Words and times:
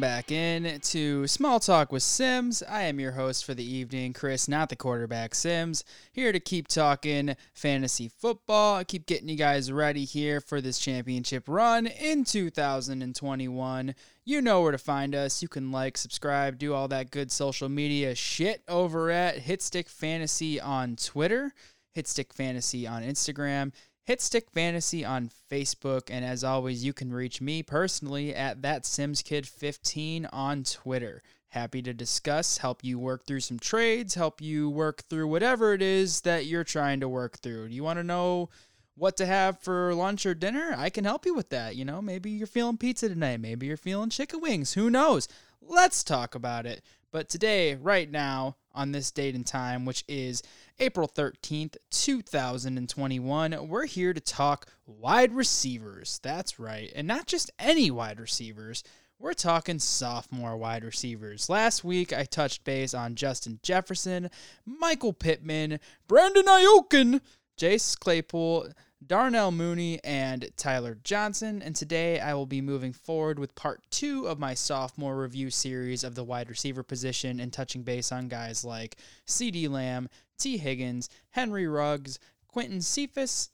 Back 0.00 0.32
in 0.32 0.80
to 0.80 1.26
Small 1.26 1.60
Talk 1.60 1.92
with 1.92 2.02
Sims. 2.02 2.62
I 2.62 2.84
am 2.84 2.98
your 2.98 3.12
host 3.12 3.44
for 3.44 3.52
the 3.52 3.64
evening, 3.64 4.14
Chris, 4.14 4.48
not 4.48 4.70
the 4.70 4.76
quarterback 4.76 5.34
Sims, 5.34 5.84
here 6.10 6.32
to 6.32 6.40
keep 6.40 6.68
talking 6.68 7.36
fantasy 7.52 8.08
football. 8.08 8.76
I 8.76 8.84
keep 8.84 9.04
getting 9.04 9.28
you 9.28 9.36
guys 9.36 9.70
ready 9.70 10.06
here 10.06 10.40
for 10.40 10.62
this 10.62 10.78
championship 10.78 11.44
run 11.48 11.86
in 11.86 12.24
2021. 12.24 13.94
You 14.24 14.40
know 14.40 14.62
where 14.62 14.72
to 14.72 14.78
find 14.78 15.14
us. 15.14 15.42
You 15.42 15.48
can 15.48 15.70
like, 15.70 15.98
subscribe, 15.98 16.56
do 16.56 16.72
all 16.72 16.88
that 16.88 17.10
good 17.10 17.30
social 17.30 17.68
media 17.68 18.14
shit 18.14 18.62
over 18.68 19.10
at 19.10 19.36
Hitstick 19.36 19.90
Fantasy 19.90 20.58
on 20.58 20.96
Twitter, 20.96 21.52
Hitstick 21.94 22.32
Fantasy 22.32 22.86
on 22.86 23.02
Instagram. 23.02 23.72
Hitstick 24.10 24.50
Fantasy 24.50 25.04
on 25.04 25.30
Facebook, 25.48 26.10
and 26.10 26.24
as 26.24 26.42
always, 26.42 26.84
you 26.84 26.92
can 26.92 27.12
reach 27.12 27.40
me 27.40 27.62
personally 27.62 28.34
at 28.34 28.60
that 28.60 28.84
Sims 28.84 29.22
Kid 29.22 29.46
15 29.46 30.26
on 30.32 30.64
Twitter. 30.64 31.22
Happy 31.50 31.80
to 31.80 31.94
discuss, 31.94 32.58
help 32.58 32.82
you 32.82 32.98
work 32.98 33.24
through 33.24 33.38
some 33.38 33.60
trades, 33.60 34.16
help 34.16 34.40
you 34.40 34.68
work 34.68 35.04
through 35.04 35.28
whatever 35.28 35.74
it 35.74 35.80
is 35.80 36.22
that 36.22 36.46
you're 36.46 36.64
trying 36.64 36.98
to 36.98 37.08
work 37.08 37.38
through. 37.38 37.68
Do 37.68 37.74
you 37.76 37.84
want 37.84 38.00
to 38.00 38.02
know 38.02 38.48
what 38.96 39.16
to 39.18 39.26
have 39.26 39.60
for 39.60 39.94
lunch 39.94 40.26
or 40.26 40.34
dinner? 40.34 40.74
I 40.76 40.90
can 40.90 41.04
help 41.04 41.24
you 41.24 41.32
with 41.32 41.50
that. 41.50 41.76
You 41.76 41.84
know, 41.84 42.02
maybe 42.02 42.32
you're 42.32 42.48
feeling 42.48 42.78
pizza 42.78 43.08
tonight, 43.08 43.38
maybe 43.38 43.68
you're 43.68 43.76
feeling 43.76 44.10
chicken 44.10 44.40
wings. 44.40 44.72
Who 44.72 44.90
knows? 44.90 45.28
Let's 45.62 46.02
talk 46.02 46.34
about 46.34 46.66
it. 46.66 46.82
But 47.12 47.28
today, 47.28 47.74
right 47.74 48.10
now, 48.10 48.56
on 48.74 48.92
this 48.92 49.10
date 49.10 49.34
and 49.34 49.46
time, 49.46 49.84
which 49.84 50.04
is 50.08 50.42
April 50.78 51.08
13th, 51.08 51.76
2021. 51.90 53.68
We're 53.68 53.86
here 53.86 54.12
to 54.12 54.20
talk 54.20 54.66
wide 54.86 55.32
receivers. 55.32 56.20
That's 56.22 56.58
right. 56.58 56.92
And 56.94 57.06
not 57.06 57.26
just 57.26 57.50
any 57.58 57.90
wide 57.90 58.20
receivers. 58.20 58.84
We're 59.18 59.34
talking 59.34 59.78
sophomore 59.78 60.56
wide 60.56 60.82
receivers. 60.82 61.50
Last 61.50 61.84
week, 61.84 62.12
I 62.12 62.24
touched 62.24 62.64
base 62.64 62.94
on 62.94 63.16
Justin 63.16 63.58
Jefferson, 63.62 64.30
Michael 64.64 65.12
Pittman, 65.12 65.78
Brandon 66.08 66.46
Aiyuk, 66.46 67.20
Chase 67.58 67.96
Claypool, 67.96 68.70
Darnell 69.06 69.50
Mooney, 69.50 69.98
and 70.04 70.50
Tyler 70.56 70.98
Johnson. 71.02 71.62
And 71.62 71.74
today 71.74 72.20
I 72.20 72.34
will 72.34 72.46
be 72.46 72.60
moving 72.60 72.92
forward 72.92 73.38
with 73.38 73.54
part 73.54 73.82
two 73.90 74.26
of 74.26 74.38
my 74.38 74.54
sophomore 74.54 75.20
review 75.20 75.50
series 75.50 76.04
of 76.04 76.14
the 76.14 76.24
wide 76.24 76.50
receiver 76.50 76.82
position 76.82 77.40
and 77.40 77.52
touching 77.52 77.82
base 77.82 78.12
on 78.12 78.28
guys 78.28 78.64
like 78.64 78.96
CeeDee 79.26 79.70
Lamb, 79.70 80.08
Tee 80.38 80.58
Higgins, 80.58 81.08
Henry 81.30 81.66
Ruggs, 81.66 82.18
Quinton 82.46 82.82
Cephus, 82.82 83.50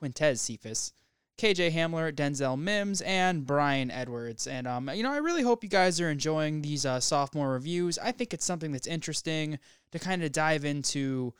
Quintez 0.00 0.38
Cephus, 0.38 0.92
KJ 1.36 1.72
Hamler, 1.72 2.12
Denzel 2.12 2.58
Mims, 2.58 3.00
and 3.02 3.46
Bryan 3.46 3.90
Edwards. 3.90 4.46
And, 4.46 4.66
um, 4.66 4.90
you 4.92 5.02
know, 5.02 5.12
I 5.12 5.18
really 5.18 5.42
hope 5.42 5.62
you 5.62 5.70
guys 5.70 6.00
are 6.00 6.10
enjoying 6.10 6.62
these 6.62 6.84
uh, 6.84 6.98
sophomore 6.98 7.52
reviews. 7.52 7.98
I 7.98 8.10
think 8.10 8.32
it's 8.32 8.44
something 8.44 8.72
that's 8.72 8.86
interesting 8.86 9.58
to 9.92 9.98
kind 9.98 10.24
of 10.24 10.32
dive 10.32 10.64
into 10.64 11.34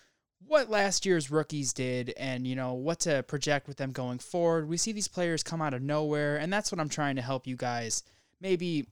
what 0.46 0.70
last 0.70 1.04
year's 1.04 1.30
rookies 1.30 1.72
did 1.72 2.14
and 2.16 2.46
you 2.46 2.54
know 2.54 2.74
what 2.74 3.00
to 3.00 3.22
project 3.24 3.68
with 3.68 3.76
them 3.76 3.92
going 3.92 4.18
forward. 4.18 4.68
We 4.68 4.76
see 4.76 4.92
these 4.92 5.08
players 5.08 5.42
come 5.42 5.60
out 5.60 5.74
of 5.74 5.82
nowhere 5.82 6.36
and 6.36 6.52
that's 6.52 6.72
what 6.72 6.80
I'm 6.80 6.88
trying 6.88 7.16
to 7.16 7.22
help 7.22 7.46
you 7.46 7.56
guys 7.56 8.02
maybe 8.40 8.86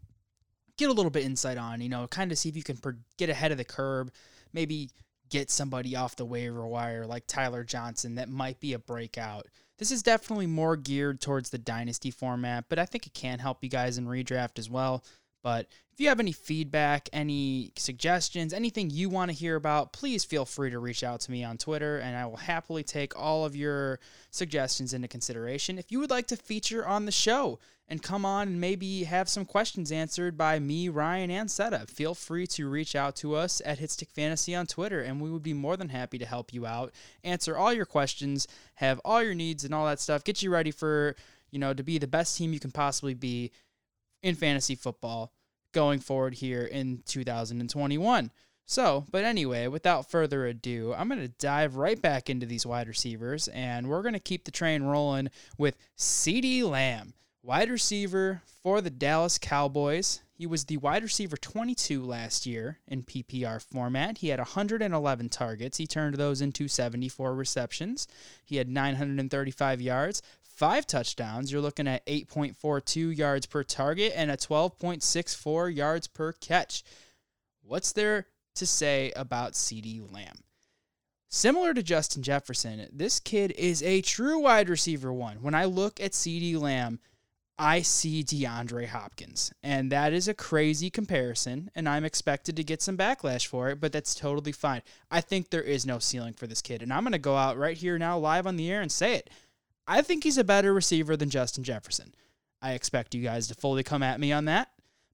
get 0.76 0.90
a 0.90 0.92
little 0.92 1.10
bit 1.10 1.24
insight 1.24 1.56
on, 1.56 1.80
you 1.80 1.88
know, 1.88 2.06
kind 2.08 2.32
of 2.32 2.38
see 2.38 2.48
if 2.48 2.56
you 2.56 2.62
can 2.62 2.78
get 3.16 3.30
ahead 3.30 3.52
of 3.52 3.58
the 3.58 3.64
curve, 3.64 4.10
maybe 4.52 4.90
get 5.28 5.50
somebody 5.50 5.96
off 5.96 6.16
the 6.16 6.24
waiver 6.24 6.66
wire 6.66 7.06
like 7.06 7.26
Tyler 7.26 7.64
Johnson 7.64 8.16
that 8.16 8.28
might 8.28 8.60
be 8.60 8.72
a 8.72 8.78
breakout. 8.78 9.46
This 9.78 9.90
is 9.90 10.02
definitely 10.02 10.46
more 10.46 10.76
geared 10.76 11.20
towards 11.20 11.50
the 11.50 11.58
dynasty 11.58 12.10
format, 12.10 12.64
but 12.68 12.78
I 12.78 12.86
think 12.86 13.06
it 13.06 13.14
can 13.14 13.38
help 13.38 13.62
you 13.62 13.68
guys 13.68 13.98
in 13.98 14.06
redraft 14.06 14.58
as 14.58 14.70
well. 14.70 15.04
But 15.46 15.68
if 15.92 16.00
you 16.00 16.08
have 16.08 16.18
any 16.18 16.32
feedback, 16.32 17.08
any 17.12 17.70
suggestions, 17.76 18.52
anything 18.52 18.90
you 18.90 19.08
want 19.08 19.30
to 19.30 19.36
hear 19.36 19.54
about, 19.54 19.92
please 19.92 20.24
feel 20.24 20.44
free 20.44 20.70
to 20.70 20.80
reach 20.80 21.04
out 21.04 21.20
to 21.20 21.30
me 21.30 21.44
on 21.44 21.56
Twitter 21.56 21.98
and 21.98 22.16
I 22.16 22.26
will 22.26 22.36
happily 22.36 22.82
take 22.82 23.16
all 23.16 23.44
of 23.44 23.54
your 23.54 24.00
suggestions 24.32 24.92
into 24.92 25.06
consideration. 25.06 25.78
If 25.78 25.92
you 25.92 26.00
would 26.00 26.10
like 26.10 26.26
to 26.26 26.36
feature 26.36 26.84
on 26.84 27.04
the 27.04 27.12
show 27.12 27.60
and 27.86 28.02
come 28.02 28.24
on 28.24 28.48
and 28.48 28.60
maybe 28.60 29.04
have 29.04 29.28
some 29.28 29.44
questions 29.44 29.92
answered 29.92 30.36
by 30.36 30.58
me, 30.58 30.88
Ryan, 30.88 31.30
and 31.30 31.48
Seta, 31.48 31.86
feel 31.86 32.16
free 32.16 32.48
to 32.48 32.68
reach 32.68 32.96
out 32.96 33.14
to 33.18 33.36
us 33.36 33.62
at 33.64 33.78
Hitstick 33.78 34.10
Fantasy 34.10 34.52
on 34.52 34.66
Twitter 34.66 35.00
and 35.00 35.20
we 35.20 35.30
would 35.30 35.44
be 35.44 35.54
more 35.54 35.76
than 35.76 35.90
happy 35.90 36.18
to 36.18 36.26
help 36.26 36.52
you 36.52 36.66
out, 36.66 36.92
answer 37.22 37.56
all 37.56 37.72
your 37.72 37.86
questions, 37.86 38.48
have 38.74 39.00
all 39.04 39.22
your 39.22 39.34
needs 39.34 39.62
and 39.62 39.72
all 39.72 39.86
that 39.86 40.00
stuff, 40.00 40.24
get 40.24 40.42
you 40.42 40.50
ready 40.50 40.72
for, 40.72 41.14
you 41.52 41.60
know, 41.60 41.72
to 41.72 41.84
be 41.84 41.98
the 41.98 42.08
best 42.08 42.36
team 42.36 42.52
you 42.52 42.58
can 42.58 42.72
possibly 42.72 43.14
be 43.14 43.52
in 44.24 44.34
fantasy 44.34 44.74
football 44.74 45.32
going 45.76 46.00
forward 46.00 46.32
here 46.32 46.64
in 46.64 47.02
2021. 47.04 48.30
So, 48.64 49.04
but 49.10 49.24
anyway, 49.24 49.68
without 49.68 50.10
further 50.10 50.46
ado, 50.46 50.94
I'm 50.96 51.06
going 51.08 51.20
to 51.20 51.28
dive 51.28 51.76
right 51.76 52.00
back 52.00 52.30
into 52.30 52.46
these 52.46 52.64
wide 52.64 52.88
receivers, 52.88 53.46
and 53.48 53.86
we're 53.86 54.00
going 54.00 54.14
to 54.14 54.18
keep 54.18 54.44
the 54.44 54.50
train 54.50 54.84
rolling 54.84 55.28
with 55.58 55.76
CeeDee 55.98 56.64
Lamb, 56.64 57.12
wide 57.42 57.68
receiver 57.68 58.40
for 58.62 58.80
the 58.80 58.88
Dallas 58.88 59.36
Cowboys. 59.36 60.22
He 60.32 60.46
was 60.46 60.64
the 60.64 60.78
wide 60.78 61.02
receiver 61.02 61.36
22 61.36 62.02
last 62.02 62.46
year 62.46 62.78
in 62.88 63.02
PPR 63.02 63.62
format. 63.62 64.18
He 64.18 64.28
had 64.28 64.40
111 64.40 65.28
targets. 65.28 65.76
He 65.76 65.86
turned 65.86 66.16
those 66.16 66.40
into 66.40 66.68
74 66.68 67.34
receptions. 67.34 68.08
He 68.46 68.56
had 68.56 68.70
935 68.70 69.82
yards, 69.82 70.22
five 70.56 70.86
touchdowns, 70.86 71.52
you're 71.52 71.60
looking 71.60 71.86
at 71.86 72.04
8.42 72.06 73.16
yards 73.16 73.46
per 73.46 73.62
target 73.62 74.12
and 74.16 74.30
a 74.30 74.36
12.64 74.36 75.74
yards 75.74 76.06
per 76.06 76.32
catch. 76.32 76.82
What's 77.62 77.92
there 77.92 78.26
to 78.54 78.66
say 78.66 79.12
about 79.14 79.52
CeeDee 79.52 80.10
Lamb? 80.12 80.38
Similar 81.28 81.74
to 81.74 81.82
Justin 81.82 82.22
Jefferson, 82.22 82.88
this 82.92 83.20
kid 83.20 83.52
is 83.58 83.82
a 83.82 84.00
true 84.00 84.38
wide 84.38 84.68
receiver 84.68 85.12
one. 85.12 85.42
When 85.42 85.54
I 85.54 85.66
look 85.66 86.00
at 86.00 86.12
CeeDee 86.12 86.58
Lamb, 86.58 87.00
I 87.58 87.80
see 87.82 88.22
DeAndre 88.22 88.86
Hopkins. 88.86 89.52
And 89.62 89.90
that 89.90 90.12
is 90.12 90.28
a 90.28 90.34
crazy 90.34 90.90
comparison, 90.90 91.70
and 91.74 91.88
I'm 91.88 92.04
expected 92.04 92.56
to 92.56 92.64
get 92.64 92.82
some 92.82 92.96
backlash 92.96 93.46
for 93.46 93.68
it, 93.70 93.80
but 93.80 93.92
that's 93.92 94.14
totally 94.14 94.52
fine. 94.52 94.82
I 95.10 95.20
think 95.20 95.50
there 95.50 95.62
is 95.62 95.86
no 95.86 95.98
ceiling 95.98 96.34
for 96.34 96.46
this 96.46 96.62
kid. 96.62 96.82
And 96.82 96.92
I'm 96.92 97.02
going 97.02 97.12
to 97.12 97.18
go 97.18 97.36
out 97.36 97.58
right 97.58 97.76
here 97.76 97.98
now, 97.98 98.18
live 98.18 98.46
on 98.46 98.56
the 98.56 98.70
air, 98.70 98.82
and 98.82 98.92
say 98.92 99.14
it. 99.14 99.30
I 99.86 100.02
think 100.02 100.24
he's 100.24 100.38
a 100.38 100.44
better 100.44 100.72
receiver 100.74 101.16
than 101.16 101.30
Justin 101.30 101.64
Jefferson. 101.64 102.14
I 102.60 102.72
expect 102.72 103.14
you 103.14 103.22
guys 103.22 103.48
to 103.48 103.54
fully 103.54 103.82
come 103.82 104.02
at 104.02 104.18
me 104.18 104.32
on 104.32 104.46
that, 104.46 104.70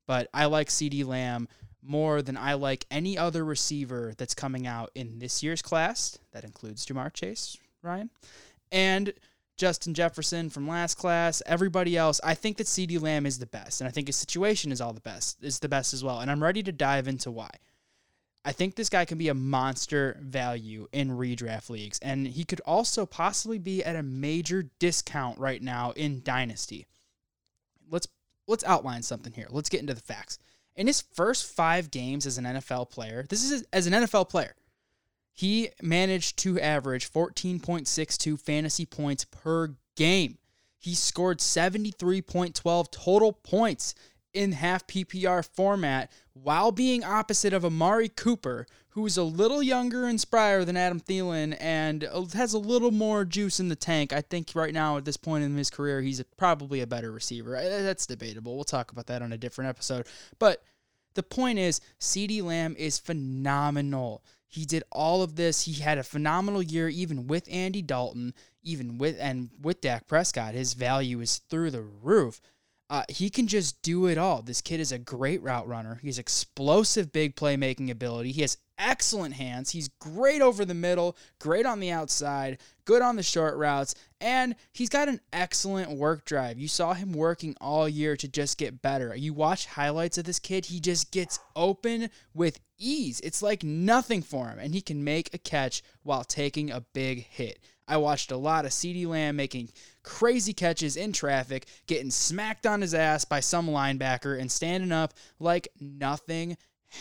but 0.07 0.29
I 0.33 0.47
like 0.47 0.69
CeeDee 0.69 1.05
Lamb 1.05 1.49
more 1.83 2.23
than 2.23 2.37
I 2.37 2.55
like 2.55 2.87
any 2.91 3.19
other 3.19 3.45
receiver 3.45 4.15
that's 4.17 4.35
coming 4.35 4.67
out 4.67 4.91
in 4.95 5.19
this 5.19 5.43
year's 5.43 5.63
class. 5.63 6.19
That 6.33 6.45
includes 6.45 6.87
Ja'Marr 6.87 7.13
Chase, 7.13 7.59
Ryan, 7.83 8.11
and 8.71 9.13
Justin 9.57 9.93
Jefferson 9.93 10.49
from 10.49 10.69
last 10.69 10.95
class. 10.97 11.43
Everybody 11.45 11.97
else, 11.97 12.21
I 12.25 12.35
think 12.35 12.57
that 12.57 12.67
CeeDee 12.67 13.03
Lamb 13.03 13.27
is 13.27 13.39
the 13.39 13.47
best, 13.47 13.81
and 13.81 13.89
I 13.89 13.91
think 13.91 14.07
his 14.07 14.17
situation 14.17 14.73
is 14.73 14.81
all 14.81 14.93
the 14.93 15.01
best, 15.01 15.43
is 15.43 15.59
the 15.59 15.69
best 15.69 15.93
as 15.93 16.03
well. 16.03 16.21
And 16.21 16.31
I'm 16.31 16.43
ready 16.43 16.63
to 16.63 16.73
dive 16.73 17.09
into 17.09 17.31
why. 17.31 17.51
I 18.45 18.53
think 18.53 18.75
this 18.75 18.89
guy 18.89 19.05
can 19.05 19.19
be 19.19 19.29
a 19.29 19.35
monster 19.35 20.19
value 20.21 20.89
in 20.93 21.11
redraft 21.11 21.71
leagues, 21.71 21.99
and 22.01 22.27
he 22.27 22.45
could 22.45 22.61
also 22.67 23.07
possibly 23.07 23.59
be 23.59 23.85
at 23.85 23.95
a 23.95 24.03
major 24.03 24.65
discount 24.81 25.39
right 25.39 25.63
now 25.63 25.93
in 25.93 26.23
Dynasty. 26.25 26.87
Let's 27.89 28.09
let's 28.49 28.65
outline 28.65 29.03
something 29.03 29.33
here. 29.33 29.47
Let's 29.51 29.69
get 29.69 29.81
into 29.81 29.95
the 29.95 30.01
facts. 30.01 30.39
In 30.75 30.87
his 30.87 31.03
first 31.03 31.47
five 31.47 31.91
games 31.91 32.27
as 32.27 32.39
an 32.39 32.45
NFL 32.45 32.91
player, 32.91 33.27
this 33.29 33.49
is 33.49 33.65
as 33.73 33.87
an 33.87 33.93
NFL 33.93 34.29
player, 34.29 34.55
he 35.33 35.71
managed 35.81 36.39
to 36.39 36.61
average 36.61 37.11
14.62 37.11 38.41
fantasy 38.41 38.87
points 38.87 39.25
per 39.25 39.75
game. 39.97 40.39
He 40.79 40.95
scored 40.95 41.39
73.12 41.39 42.91
total 42.91 43.33
points 43.33 43.95
in 44.35 44.53
half 44.53 44.87
PPR 44.87 45.47
format 45.47 46.11
while 46.33 46.73
being 46.73 47.05
opposite 47.05 47.53
of 47.53 47.65
Amari 47.65 48.09
Cooper, 48.09 48.67
who's 48.91 49.17
a 49.17 49.23
little 49.23 49.63
younger 49.63 50.05
and 50.05 50.19
sprier 50.19 50.65
than 50.65 50.77
Adam 50.77 51.01
Thielen 51.01 51.57
and 51.61 52.05
uh, 52.05 52.25
has 52.35 52.53
a 52.53 52.59
little 52.59 52.91
more 52.91 53.25
juice 53.25 53.61
in 53.61 53.69
the 53.69 53.77
tank. 53.77 54.13
I 54.13 54.21
think 54.21 54.51
right 54.55 54.75
now 54.75 54.97
at 54.97 55.05
this 55.05 55.17
point 55.17 55.45
in 55.45 55.57
his 55.57 55.71
career, 55.71 56.01
he's 56.01 56.23
probably 56.37 56.81
a 56.81 56.87
better 56.87 57.11
receiver. 57.11 57.53
That's 57.53 58.07
debatable. 58.07 58.55
We'll 58.55 58.65
talk 58.65 58.93
about 58.93 59.07
that 59.07 59.23
on 59.23 59.33
a 59.33 59.39
different 59.39 59.71
episode. 59.71 60.07
But 60.39 60.63
the 61.15 61.23
point 61.23 61.59
is, 61.59 61.81
CeeDee 62.01 62.43
Lamb 62.43 62.75
is 62.79 62.99
phenomenal. 62.99 64.25
He 64.47 64.67
did 64.67 64.85
all 64.93 65.23
of 65.23 65.37
this. 65.37 65.63
He 65.63 65.81
had 65.81 65.97
a 65.97 66.03
phenomenal 66.03 66.63
year, 66.63 66.89
even 66.89 67.27
with 67.27 67.49
Andy 67.51 67.81
Dalton, 67.81 68.35
even 68.63 68.99
with 68.99 69.17
and 69.19 69.51
with 69.61 69.81
Dak 69.81 70.07
Prescott. 70.07 70.55
His 70.55 70.75
value 70.75 71.21
is 71.21 71.39
through 71.39 71.71
the 71.71 71.81
roof. 71.81 72.41
Uh, 72.91 73.05
he 73.09 73.31
can 73.31 73.47
just 73.47 73.81
do 73.83 74.07
it 74.07 74.19
all. 74.19 74.43
This 74.43 74.61
kid 74.61 74.79
is 74.79 74.93
a 74.93 74.99
great 74.99 75.43
route 75.43 75.67
runner. 75.67 75.99
He 76.03 76.09
has 76.09 76.19
explosive 76.19 77.11
big 77.11 77.37
playmaking 77.37 77.91
ability. 77.91 78.33
He 78.33 78.43
has 78.43 78.59
excellent 78.79 79.35
hands. 79.35 79.71
He's 79.71 79.89
great 80.01 80.43
over 80.43 80.65
the 80.65 80.75
middle, 80.75 81.17
great 81.39 81.65
on 81.65 81.81
the 81.81 81.91
outside, 81.91 82.59
good 82.85 83.01
on 83.01 83.17
the 83.17 83.23
short 83.23 83.57
routes, 83.57 83.95
and 84.21 84.55
he's 84.73 84.89
got 84.89 85.09
an 85.09 85.21
excellent 85.33 85.91
work 85.93 86.25
drive. 86.25 86.59
You 86.59 86.69
saw 86.69 86.93
him 86.93 87.13
working 87.13 87.55
all 87.61 87.89
year 87.89 88.17
to 88.17 88.29
just 88.29 88.59
get 88.59 88.83
better. 88.83 89.15
You 89.15 89.33
watch 89.33 89.67
highlights 89.67 90.19
of 90.19 90.25
this 90.25 90.39
kid, 90.39 90.67
he 90.67 90.81
just 90.81 91.13
gets 91.13 91.39
open 91.55 92.11
with 92.35 92.61
ease. 92.79 93.21
It's 93.21 93.43
like 93.43 93.63
nothing 93.63 94.23
for 94.23 94.49
him, 94.49 94.59
and 94.59 94.75
he 94.75 94.81
can 94.81 95.05
make 95.05 95.33
a 95.33 95.39
catch 95.39 95.83
while 96.03 96.25
taking 96.25 96.71
a 96.71 96.81
big 96.81 97.25
hit. 97.25 97.61
I 97.89 97.97
watched 97.97 98.31
a 98.31 98.37
lot 98.37 98.65
of 98.65 98.71
CeeDee 98.71 99.07
Lamb 99.07 99.37
making 99.37 99.71
crazy 100.03 100.53
catches 100.53 100.97
in 100.97 101.13
traffic, 101.13 101.67
getting 101.87 102.11
smacked 102.11 102.67
on 102.67 102.81
his 102.81 102.95
ass 102.95 103.25
by 103.25 103.41
some 103.41 103.69
linebacker, 103.69 104.39
and 104.39 104.51
standing 104.51 104.93
up 104.93 105.15
like 105.39 105.69
nothing 105.81 106.57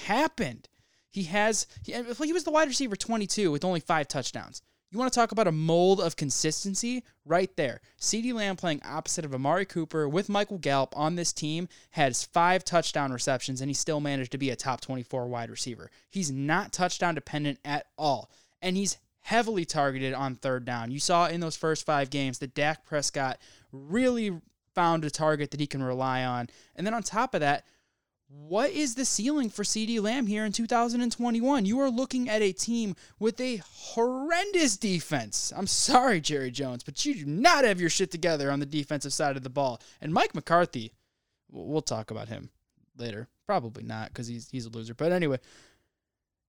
happened. 0.05 0.67
He 1.09 1.23
has, 1.23 1.67
he, 1.83 1.93
he 1.93 2.33
was 2.33 2.43
the 2.43 2.51
wide 2.51 2.67
receiver 2.67 2.95
22 2.95 3.51
with 3.51 3.65
only 3.65 3.79
five 3.79 4.07
touchdowns. 4.07 4.61
You 4.91 4.99
want 4.99 5.11
to 5.11 5.17
talk 5.17 5.31
about 5.31 5.47
a 5.47 5.53
mold 5.53 6.01
of 6.01 6.17
consistency? 6.17 7.05
Right 7.23 7.55
there. 7.55 7.79
CeeDee 7.97 8.33
Lamb 8.33 8.57
playing 8.57 8.81
opposite 8.83 9.23
of 9.23 9.33
Amari 9.33 9.65
Cooper 9.65 10.09
with 10.09 10.27
Michael 10.27 10.57
Gallup 10.57 10.97
on 10.97 11.15
this 11.15 11.31
team 11.31 11.69
has 11.91 12.25
five 12.25 12.65
touchdown 12.65 13.13
receptions, 13.13 13.61
and 13.61 13.69
he 13.69 13.73
still 13.73 14.01
managed 14.01 14.33
to 14.33 14.37
be 14.37 14.49
a 14.49 14.55
top 14.57 14.81
24 14.81 15.27
wide 15.27 15.49
receiver. 15.49 15.89
He's 16.09 16.29
not 16.29 16.73
touchdown 16.73 17.15
dependent 17.15 17.59
at 17.63 17.85
all. 17.97 18.29
And 18.61 18.75
he's 18.75 18.97
heavily 19.21 19.65
targeted 19.65 20.13
on 20.13 20.35
third 20.35 20.65
down. 20.65 20.91
You 20.91 20.99
saw 20.99 21.27
in 21.27 21.39
those 21.39 21.55
first 21.55 21.85
five 21.85 22.09
games 22.09 22.39
that 22.39 22.53
Dak 22.53 22.85
Prescott 22.85 23.39
really 23.71 24.41
found 24.73 25.05
a 25.05 25.09
target 25.09 25.51
that 25.51 25.59
he 25.59 25.67
can 25.67 25.83
rely 25.83 26.23
on. 26.23 26.49
And 26.75 26.85
then 26.85 26.93
on 26.93 27.03
top 27.03 27.33
of 27.33 27.41
that, 27.41 27.65
what 28.27 28.69
is 28.69 28.95
the 28.95 29.03
ceiling 29.03 29.49
for 29.49 29.63
CeeDee 29.63 30.01
Lamb 30.01 30.25
here 30.25 30.45
in 30.45 30.53
2021? 30.53 31.65
You 31.65 31.79
are 31.81 31.89
looking 31.89 32.29
at 32.29 32.41
a 32.41 32.53
team 32.53 32.95
with 33.19 33.39
a 33.41 33.61
horrendous 33.65 34.77
defense. 34.77 35.51
I'm 35.55 35.67
sorry, 35.67 36.21
Jerry 36.21 36.49
Jones, 36.49 36.83
but 36.83 37.05
you 37.05 37.13
do 37.13 37.25
not 37.25 37.65
have 37.65 37.81
your 37.81 37.89
shit 37.89 38.09
together 38.09 38.49
on 38.49 38.61
the 38.61 38.65
defensive 38.65 39.11
side 39.11 39.35
of 39.35 39.43
the 39.43 39.49
ball. 39.49 39.81
And 39.99 40.13
Mike 40.13 40.33
McCarthy, 40.33 40.93
we'll 41.49 41.81
talk 41.81 42.09
about 42.09 42.29
him 42.29 42.49
later. 42.97 43.27
Probably 43.45 43.83
not 43.83 44.07
because 44.07 44.27
he's 44.27 44.49
he's 44.49 44.65
a 44.65 44.69
loser. 44.69 44.93
But 44.93 45.11
anyway, 45.11 45.39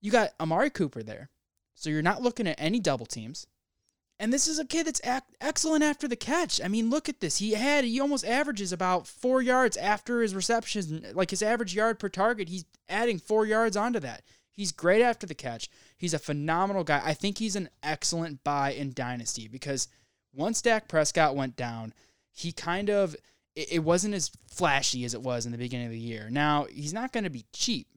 you 0.01 0.09
got 0.09 0.29
Amari 0.39 0.69
Cooper 0.69 1.03
there. 1.03 1.29
So 1.75 1.89
you're 1.89 2.01
not 2.01 2.21
looking 2.21 2.47
at 2.47 2.59
any 2.59 2.79
double 2.79 3.05
teams. 3.05 3.47
And 4.19 4.31
this 4.31 4.47
is 4.47 4.59
a 4.59 4.65
kid 4.65 4.87
that's 4.87 5.01
ac- 5.03 5.25
excellent 5.41 5.83
after 5.83 6.07
the 6.07 6.15
catch. 6.15 6.61
I 6.61 6.67
mean, 6.67 6.89
look 6.89 7.09
at 7.09 7.19
this. 7.19 7.37
He 7.37 7.53
had 7.53 7.83
he 7.83 7.99
almost 7.99 8.25
averages 8.25 8.71
about 8.71 9.07
four 9.07 9.41
yards 9.41 9.75
after 9.75 10.21
his 10.21 10.35
reception, 10.35 11.05
like 11.13 11.31
his 11.31 11.41
average 11.41 11.75
yard 11.75 11.99
per 11.99 12.09
target. 12.09 12.47
He's 12.47 12.65
adding 12.87 13.19
four 13.19 13.45
yards 13.45 13.75
onto 13.75 13.99
that. 14.01 14.23
He's 14.53 14.71
great 14.71 15.01
after 15.01 15.25
the 15.25 15.33
catch. 15.33 15.69
He's 15.97 16.13
a 16.13 16.19
phenomenal 16.19 16.83
guy. 16.83 17.01
I 17.03 17.15
think 17.15 17.37
he's 17.37 17.55
an 17.55 17.69
excellent 17.81 18.43
buy 18.43 18.71
in 18.73 18.93
Dynasty 18.93 19.47
because 19.47 19.87
once 20.33 20.61
Dak 20.61 20.87
Prescott 20.87 21.35
went 21.35 21.55
down, 21.55 21.93
he 22.31 22.51
kind 22.51 22.89
of 22.89 23.15
it 23.55 23.83
wasn't 23.83 24.15
as 24.15 24.31
flashy 24.49 25.05
as 25.05 25.13
it 25.13 25.21
was 25.21 25.45
in 25.45 25.51
the 25.51 25.57
beginning 25.57 25.87
of 25.87 25.91
the 25.91 25.99
year. 25.99 26.29
Now 26.31 26.65
he's 26.71 26.93
not 26.93 27.11
going 27.11 27.23
to 27.23 27.29
be 27.29 27.45
cheap, 27.53 27.87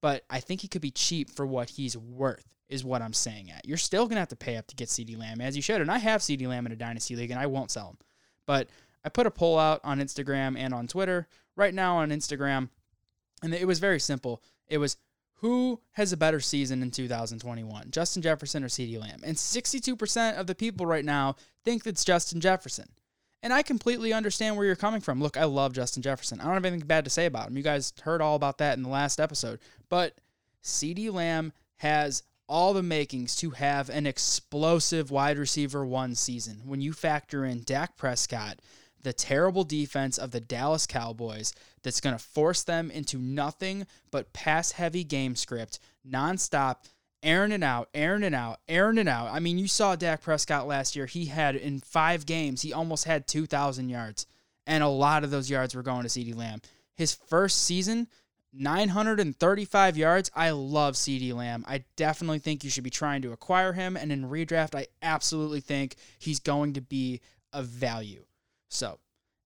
but 0.00 0.24
I 0.30 0.40
think 0.40 0.60
he 0.60 0.68
could 0.68 0.80
be 0.80 0.90
cheap 0.90 1.30
for 1.30 1.46
what 1.46 1.70
he's 1.70 1.96
worth 1.96 2.46
is 2.72 2.84
what 2.84 3.02
I'm 3.02 3.12
saying 3.12 3.50
at. 3.50 3.66
You're 3.66 3.76
still 3.76 4.04
going 4.06 4.16
to 4.16 4.20
have 4.20 4.28
to 4.28 4.36
pay 4.36 4.56
up 4.56 4.66
to 4.68 4.76
get 4.76 4.88
CeeDee 4.88 5.18
Lamb, 5.18 5.40
as 5.40 5.54
you 5.56 5.62
should. 5.62 5.80
And 5.80 5.90
I 5.90 5.98
have 5.98 6.20
CeeDee 6.20 6.48
Lamb 6.48 6.66
in 6.66 6.72
a 6.72 6.76
Dynasty 6.76 7.16
League, 7.16 7.30
and 7.30 7.40
I 7.40 7.46
won't 7.46 7.70
sell 7.70 7.90
him. 7.90 7.98
But 8.46 8.68
I 9.04 9.08
put 9.08 9.26
a 9.26 9.30
poll 9.30 9.58
out 9.58 9.80
on 9.84 10.00
Instagram 10.00 10.56
and 10.56 10.72
on 10.72 10.86
Twitter. 10.86 11.28
Right 11.54 11.74
now 11.74 11.98
on 11.98 12.08
Instagram, 12.08 12.70
and 13.42 13.52
it 13.52 13.66
was 13.66 13.78
very 13.78 14.00
simple. 14.00 14.42
It 14.68 14.78
was 14.78 14.96
who 15.42 15.80
has 15.92 16.12
a 16.12 16.16
better 16.16 16.40
season 16.40 16.82
in 16.82 16.90
2021, 16.92 17.90
Justin 17.90 18.22
Jefferson 18.22 18.62
or 18.62 18.68
CeeDee 18.68 19.00
Lamb? 19.00 19.20
And 19.24 19.36
62% 19.36 20.38
of 20.38 20.46
the 20.46 20.54
people 20.54 20.86
right 20.86 21.04
now 21.04 21.34
think 21.64 21.84
it's 21.84 22.04
Justin 22.04 22.40
Jefferson. 22.40 22.88
And 23.42 23.52
I 23.52 23.62
completely 23.62 24.12
understand 24.12 24.56
where 24.56 24.64
you're 24.64 24.76
coming 24.76 25.00
from. 25.00 25.20
Look, 25.20 25.36
I 25.36 25.44
love 25.44 25.72
Justin 25.72 26.00
Jefferson. 26.00 26.40
I 26.40 26.44
don't 26.44 26.54
have 26.54 26.64
anything 26.64 26.86
bad 26.86 27.04
to 27.04 27.10
say 27.10 27.26
about 27.26 27.48
him. 27.48 27.56
You 27.56 27.64
guys 27.64 27.92
heard 28.02 28.22
all 28.22 28.36
about 28.36 28.58
that 28.58 28.76
in 28.76 28.84
the 28.84 28.88
last 28.88 29.18
episode. 29.18 29.58
But 29.88 30.16
CeeDee 30.62 31.12
Lamb 31.12 31.52
has 31.78 32.22
all 32.52 32.74
the 32.74 32.82
makings 32.82 33.34
to 33.34 33.48
have 33.48 33.88
an 33.88 34.06
explosive 34.06 35.10
wide 35.10 35.38
receiver 35.38 35.86
one 35.86 36.14
season 36.14 36.60
when 36.66 36.82
you 36.82 36.92
factor 36.92 37.46
in 37.46 37.62
Dak 37.64 37.96
Prescott, 37.96 38.60
the 39.02 39.14
terrible 39.14 39.64
defense 39.64 40.18
of 40.18 40.32
the 40.32 40.40
Dallas 40.40 40.86
Cowboys 40.86 41.54
that's 41.82 42.02
going 42.02 42.14
to 42.14 42.22
force 42.22 42.62
them 42.62 42.90
into 42.90 43.16
nothing 43.16 43.86
but 44.10 44.34
pass 44.34 44.72
heavy 44.72 45.02
game 45.02 45.34
script 45.34 45.78
nonstop. 46.06 46.76
Airing 47.24 47.52
it 47.52 47.62
out, 47.62 47.88
airing 47.94 48.24
it 48.24 48.34
out, 48.34 48.58
airing 48.68 48.98
it 48.98 49.06
out. 49.06 49.32
I 49.32 49.38
mean, 49.38 49.56
you 49.56 49.68
saw 49.68 49.94
Dak 49.94 50.22
Prescott 50.22 50.66
last 50.66 50.96
year. 50.96 51.06
He 51.06 51.26
had 51.26 51.54
in 51.54 51.78
five 51.78 52.26
games, 52.26 52.62
he 52.62 52.72
almost 52.72 53.04
had 53.04 53.28
2,000 53.28 53.88
yards, 53.88 54.26
and 54.66 54.82
a 54.82 54.88
lot 54.88 55.22
of 55.22 55.30
those 55.30 55.48
yards 55.48 55.74
were 55.74 55.84
going 55.84 56.02
to 56.02 56.08
CeeDee 56.08 56.36
Lamb. 56.36 56.60
His 56.96 57.14
first 57.14 57.62
season, 57.62 58.08
935 58.52 59.96
yards. 59.96 60.30
I 60.34 60.50
love 60.50 60.94
CeeDee 60.94 61.34
Lamb. 61.34 61.64
I 61.66 61.84
definitely 61.96 62.38
think 62.38 62.64
you 62.64 62.70
should 62.70 62.84
be 62.84 62.90
trying 62.90 63.22
to 63.22 63.32
acquire 63.32 63.72
him. 63.72 63.96
And 63.96 64.12
in 64.12 64.28
redraft, 64.28 64.74
I 64.74 64.86
absolutely 65.02 65.60
think 65.60 65.96
he's 66.18 66.38
going 66.38 66.74
to 66.74 66.80
be 66.80 67.20
a 67.52 67.62
value. 67.62 68.24
So, 68.68 68.98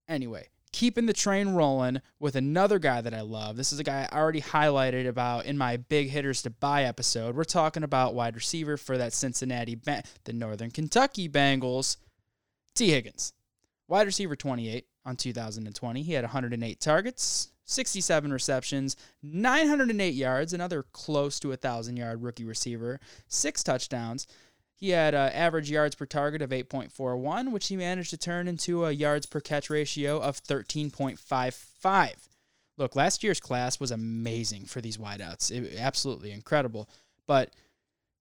anyway, 0.07 0.47
keeping 0.71 1.05
the 1.05 1.13
train 1.13 1.49
rolling 1.49 2.01
with 2.19 2.35
another 2.35 2.79
guy 2.79 3.01
that 3.01 3.13
I 3.13 3.21
love. 3.21 3.57
This 3.57 3.73
is 3.73 3.79
a 3.79 3.83
guy 3.83 4.07
I 4.11 4.17
already 4.17 4.41
highlighted 4.41 5.07
about 5.07 5.45
in 5.45 5.57
my 5.57 5.77
big 5.77 6.09
hitters 6.09 6.41
to 6.43 6.49
buy 6.49 6.83
episode. 6.83 7.35
We're 7.35 7.45
talking 7.45 7.83
about 7.83 8.13
wide 8.13 8.35
receiver 8.35 8.77
for 8.77 8.97
that 8.97 9.13
Cincinnati, 9.13 9.75
ba- 9.75 10.03
the 10.25 10.33
Northern 10.33 10.71
Kentucky 10.71 11.29
Bengals, 11.29 11.97
Tee 12.75 12.91
Higgins. 12.91 13.33
Wide 13.87 14.05
receiver 14.05 14.35
28 14.35 14.85
on 15.05 15.15
2020. 15.15 16.03
He 16.03 16.13
had 16.13 16.25
108 16.25 16.79
targets, 16.79 17.49
67 17.67 18.31
receptions, 18.31 18.95
908 19.21 20.13
yards, 20.13 20.53
another 20.53 20.83
close 20.93 21.39
to 21.41 21.49
a 21.49 21.51
1,000 21.51 21.97
yard 21.97 22.23
rookie 22.23 22.45
receiver, 22.45 22.99
six 23.27 23.61
touchdowns. 23.61 24.25
He 24.73 24.91
had 24.91 25.13
an 25.13 25.31
average 25.33 25.69
yards 25.69 25.95
per 25.95 26.05
target 26.05 26.41
of 26.41 26.51
8.41, 26.51 27.51
which 27.51 27.67
he 27.67 27.75
managed 27.75 28.11
to 28.11 28.17
turn 28.17 28.47
into 28.47 28.85
a 28.85 28.91
yards 28.91 29.25
per 29.25 29.41
catch 29.41 29.69
ratio 29.69 30.19
of 30.19 30.41
13.55. 30.43 32.13
Look, 32.77 32.95
last 32.95 33.23
year's 33.23 33.39
class 33.39 33.79
was 33.79 33.91
amazing 33.91 34.65
for 34.65 34.79
these 34.79 34.97
wideouts. 34.97 35.51
It, 35.51 35.77
absolutely 35.79 36.31
incredible. 36.31 36.87
But 37.25 37.51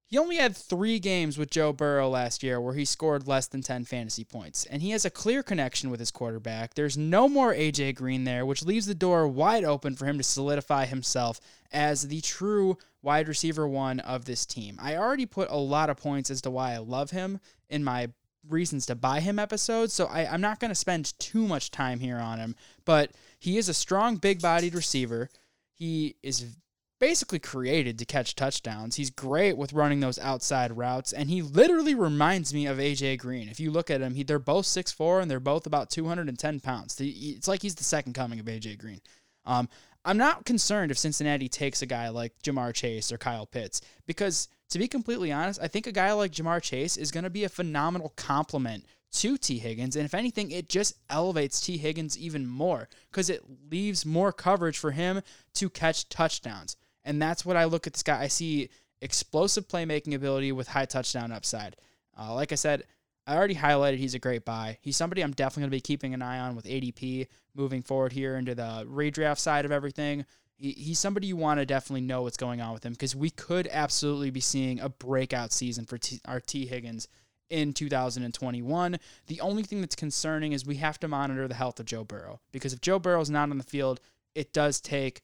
he 0.07 0.19
only 0.19 0.37
had 0.37 0.57
three 0.57 1.01
games 1.01 1.37
with 1.37 1.51
Joe 1.51 1.73
Burrow 1.73 2.09
last 2.09 2.45
year 2.45 2.61
where 2.61 2.75
he 2.75 2.85
scored 2.85 3.27
less 3.27 3.49
than 3.49 3.63
10 3.63 3.85
fantasy 3.85 4.23
points, 4.23 4.65
and 4.67 4.81
he 4.81 4.91
has 4.91 5.05
a 5.05 5.11
clear 5.11 5.43
connection 5.43 5.91
with 5.91 5.99
his 5.99 6.13
quarterback. 6.13 6.75
There's 6.75 6.97
no 6.97 7.29
more 7.29 7.53
A.J. 7.53 7.95
Green 7.95 8.23
there, 8.23 8.47
which 8.47 8.65
leaves 8.65 8.87
the 8.87 8.95
door 8.95 9.27
wide 9.27 9.65
open 9.65 9.97
for 9.97 10.07
him 10.07 10.17
to 10.19 10.23
solidify 10.23 10.87
himself 10.87 11.41
as 11.73 12.07
the 12.07 12.21
true 12.21 12.79
wide 13.03 13.27
receiver 13.27 13.67
one 13.67 13.99
of 14.01 14.27
this 14.27 14.47
team. 14.47 14.79
I 14.81 14.97
already 14.97 15.27
put 15.27 15.51
a 15.51 15.57
lot 15.57 15.91
of 15.91 15.97
points 15.97 16.31
as 16.31 16.41
to 16.43 16.51
why 16.51 16.75
I 16.75 16.79
love 16.79 17.11
him 17.11 17.41
in 17.69 17.83
my 17.83 18.11
reasons 18.49 18.87
to 18.87 18.95
buy 18.95 19.19
him 19.19 19.41
episodes, 19.41 19.93
so 19.93 20.07
I, 20.07 20.27
I'm 20.27 20.41
not 20.41 20.61
going 20.61 20.71
to 20.71 20.77
spend 20.77 21.19
too 21.19 21.49
much 21.49 21.73
time 21.73 21.99
here 21.99 22.19
on 22.19 22.39
him, 22.39 22.55
but 22.85 23.11
he 23.41 23.59
is 23.59 23.69
a 23.69 23.75
strong, 23.75 24.17
big 24.17 24.41
bodied 24.41 24.77
receiver. 24.77 25.29
He 25.73 26.15
is 26.23 26.47
basically 26.99 27.39
created 27.39 27.99
to 27.99 28.05
catch 28.05 28.35
touchdowns. 28.35 28.97
He's 28.97 29.11
great 29.11 29.57
with 29.57 29.73
running 29.73 30.01
those 30.01 30.19
outside 30.19 30.77
routes, 30.77 31.13
and 31.13 31.29
he 31.29 31.43
literally 31.43 31.95
reminds 31.95 32.55
me 32.55 32.67
of 32.67 32.79
AJ 32.79 33.19
Green. 33.19 33.49
If 33.49 33.61
you 33.61 33.71
look 33.71 33.91
at 33.91 34.01
him, 34.01 34.15
he, 34.15 34.23
they're 34.23 34.39
both 34.39 34.65
6'4 34.67 35.23
and 35.23 35.31
they're 35.31 35.41
both 35.41 35.67
about 35.67 35.91
210 35.91 36.61
pounds. 36.61 36.97
It's 37.01 37.49
like 37.49 37.63
he's 37.63 37.75
the 37.75 37.85
second 37.85 38.15
coming 38.15 38.41
of 38.41 38.47
AJ 38.47 38.79
Green. 38.79 39.01
Um, 39.45 39.69
I'm 40.05 40.19
not 40.19 40.45
concerned 40.45 40.91
if 40.91 40.99
Cincinnati 40.99 41.49
takes 41.49 41.83
a 41.83 41.87
guy 41.87 42.09
like 42.09 42.33
Ja'Marr 42.43 42.73
Chase 42.73 43.11
or 43.11 43.19
Kyle 43.19 43.47
Pitts 43.47 43.81
because, 44.07 44.49
to 44.71 44.79
be 44.79 44.87
completely 44.87 45.33
honest, 45.33 45.61
I 45.61 45.69
think 45.69 45.87
a 45.87 45.93
guy 45.93 46.13
like 46.13 46.33
Ja'Marr 46.33 46.63
Chase 46.63 46.97
is 46.97 47.11
going 47.11 47.25
to 47.25 47.31
be 47.31 47.45
a 47.45 47.49
phenomenal 47.49 48.13
complement 48.17 48.85
to 49.13 49.37
Tee 49.37 49.59
Higgins. 49.59 49.97
And 49.97 50.05
if 50.05 50.15
anything, 50.15 50.51
it 50.51 50.69
just 50.69 50.95
elevates 51.11 51.61
Tee 51.61 51.79
Higgins 51.79 52.17
even 52.19 52.47
more 52.47 52.89
because 53.11 53.31
it 53.31 53.43
leaves 53.71 54.07
more 54.07 54.33
coverage 54.33 54.79
for 54.79 54.93
him 54.93 55.23
to 55.55 55.71
catch 55.71 56.09
touchdowns. 56.09 56.77
And 57.07 57.23
that's 57.23 57.47
what 57.47 57.57
I 57.57 57.65
look 57.65 57.87
at 57.87 57.95
this 57.95 58.03
guy. 58.03 58.21
I 58.21 58.27
see 58.27 58.69
explosive 59.01 59.69
playmaking 59.69 60.15
ability 60.15 60.53
with 60.53 60.69
high 60.69 60.85
touchdown 60.85 61.33
upside. 61.33 61.77
Uh, 62.19 62.35
like 62.35 62.53
I 62.53 62.57
said, 62.57 62.83
I 63.27 63.37
already 63.37 63.55
highlighted 63.55 63.99
he's 63.99 64.15
a 64.15 64.19
great 64.19 64.45
buy. 64.45 64.79
He's 64.83 64.97
somebody 64.97 65.23
I'm 65.23 65.33
definitely 65.33 65.63
going 65.63 65.71
to 65.71 65.77
be 65.77 65.81
keeping 65.81 66.15
an 66.15 66.23
eye 66.23 66.41
on 66.41 66.57
with 66.57 66.65
ADP 66.65 67.29
moving 67.55 67.83
forward 67.83 68.13
here 68.13 68.37
into 68.37 68.55
the 68.55 68.87
redraft 68.89 69.39
side 69.39 69.65
of 69.65 69.73
everything. 69.73 70.27
He, 70.57 70.73
he's 70.73 70.99
somebody 70.99 71.29
you 71.29 71.37
want 71.37 71.61
to 71.61 71.67
definitely 71.67 72.03
know 72.03 72.23
what's 72.23 72.37
going 72.37 72.61
on 72.61 72.73
with 72.73 72.85
him 72.85 72.93
because 72.93 73.17
we 73.17 73.31
could 73.31 73.69
absolutely 73.71 74.31
be 74.31 74.41
seeing 74.41 74.81
a 74.81 74.89
breakout 74.89 75.53
season 75.53 75.87
for 75.87 75.99
T, 75.99 76.21
our 76.25 76.41
Tee 76.41 76.67
Higgins 76.67 77.09
in 77.51 77.73
2021. 77.73 78.99
The 79.27 79.41
only 79.41 79.63
thing 79.63 79.81
that's 79.81 79.97
concerning 79.97 80.53
is 80.53 80.65
we 80.65 80.77
have 80.77 80.99
to 81.01 81.09
monitor 81.09 81.47
the 81.47 81.55
health 81.55 81.79
of 81.79 81.87
Joe 81.87 82.05
Burrow 82.05 82.41
because 82.53 82.73
if 82.73 82.81
Joe 82.81 82.99
Burrow 82.99 83.21
is 83.21 83.31
not 83.31 83.51
on 83.51 83.59
the 83.59 83.65
field, 83.65 84.01
it 84.35 84.53
does 84.53 84.81
take 84.81 85.23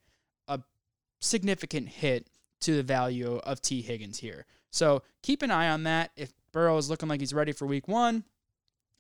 significant 1.23 1.89
hit 1.89 2.27
to 2.61 2.77
the 2.77 2.83
value 2.83 3.37
of 3.45 3.63
Tee 3.63 3.83
Higgins 3.83 4.19
here. 4.19 4.45
So 4.71 5.03
keep 5.23 5.43
an 5.43 5.51
eye 5.51 5.71
on 5.71 5.85
that. 5.85 6.11
If 6.17 6.33
Burrow 6.53 6.77
is 6.77 6.91
looking 6.91 7.09
like 7.09 7.21
he's 7.21 7.35
ready 7.35 7.53
for 7.53 7.67
week 7.67 7.89
one, 7.89 8.25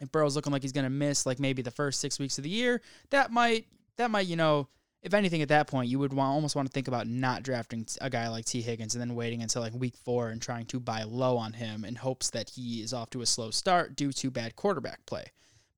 if 0.00 0.10
Burrow's 0.10 0.36
looking 0.36 0.52
like 0.52 0.62
he's 0.62 0.72
going 0.72 0.84
to 0.84 0.90
miss 0.90 1.26
like 1.26 1.38
maybe 1.38 1.62
the 1.62 1.70
first 1.70 2.00
six 2.00 2.18
weeks 2.18 2.38
of 2.38 2.44
the 2.44 2.50
year, 2.50 2.80
that 3.10 3.30
might 3.30 3.66
that 3.96 4.10
might 4.10 4.26
you 4.26 4.36
know 4.36 4.68
if 5.02 5.14
anything 5.14 5.42
at 5.42 5.48
that 5.48 5.66
point 5.66 5.88
you 5.88 5.98
would 5.98 6.12
want, 6.12 6.32
almost 6.32 6.54
want 6.54 6.68
to 6.68 6.72
think 6.72 6.86
about 6.86 7.08
not 7.08 7.42
drafting 7.42 7.86
a 8.00 8.08
guy 8.08 8.28
like 8.28 8.44
Tee 8.44 8.62
Higgins 8.62 8.94
and 8.94 9.02
then 9.02 9.16
waiting 9.16 9.42
until 9.42 9.60
like 9.62 9.74
week 9.74 9.96
four 9.96 10.28
and 10.28 10.40
trying 10.40 10.66
to 10.66 10.78
buy 10.78 11.02
low 11.02 11.36
on 11.36 11.54
him 11.54 11.84
in 11.84 11.96
hopes 11.96 12.30
that 12.30 12.50
he 12.50 12.82
is 12.82 12.92
off 12.92 13.10
to 13.10 13.20
a 13.20 13.26
slow 13.26 13.50
start 13.50 13.96
due 13.96 14.12
to 14.12 14.30
bad 14.30 14.54
quarterback 14.54 15.04
play. 15.06 15.24